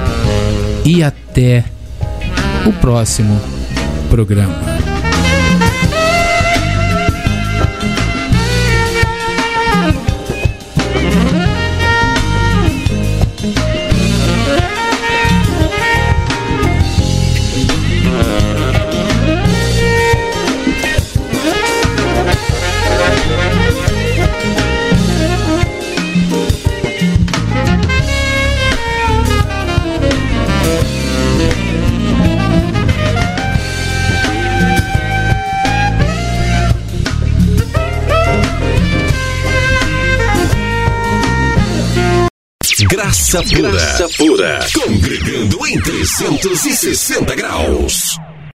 E 0.85 1.03
até 1.03 1.65
o 2.67 2.73
próximo 2.73 3.41
programa. 4.09 4.80
Graça 43.31 43.45
Pura. 43.45 43.71
Graça 43.71 44.09
Pura. 44.19 44.59
Congregando 44.75 45.67
em 45.69 45.81
360 45.81 47.37
graus. 47.37 48.19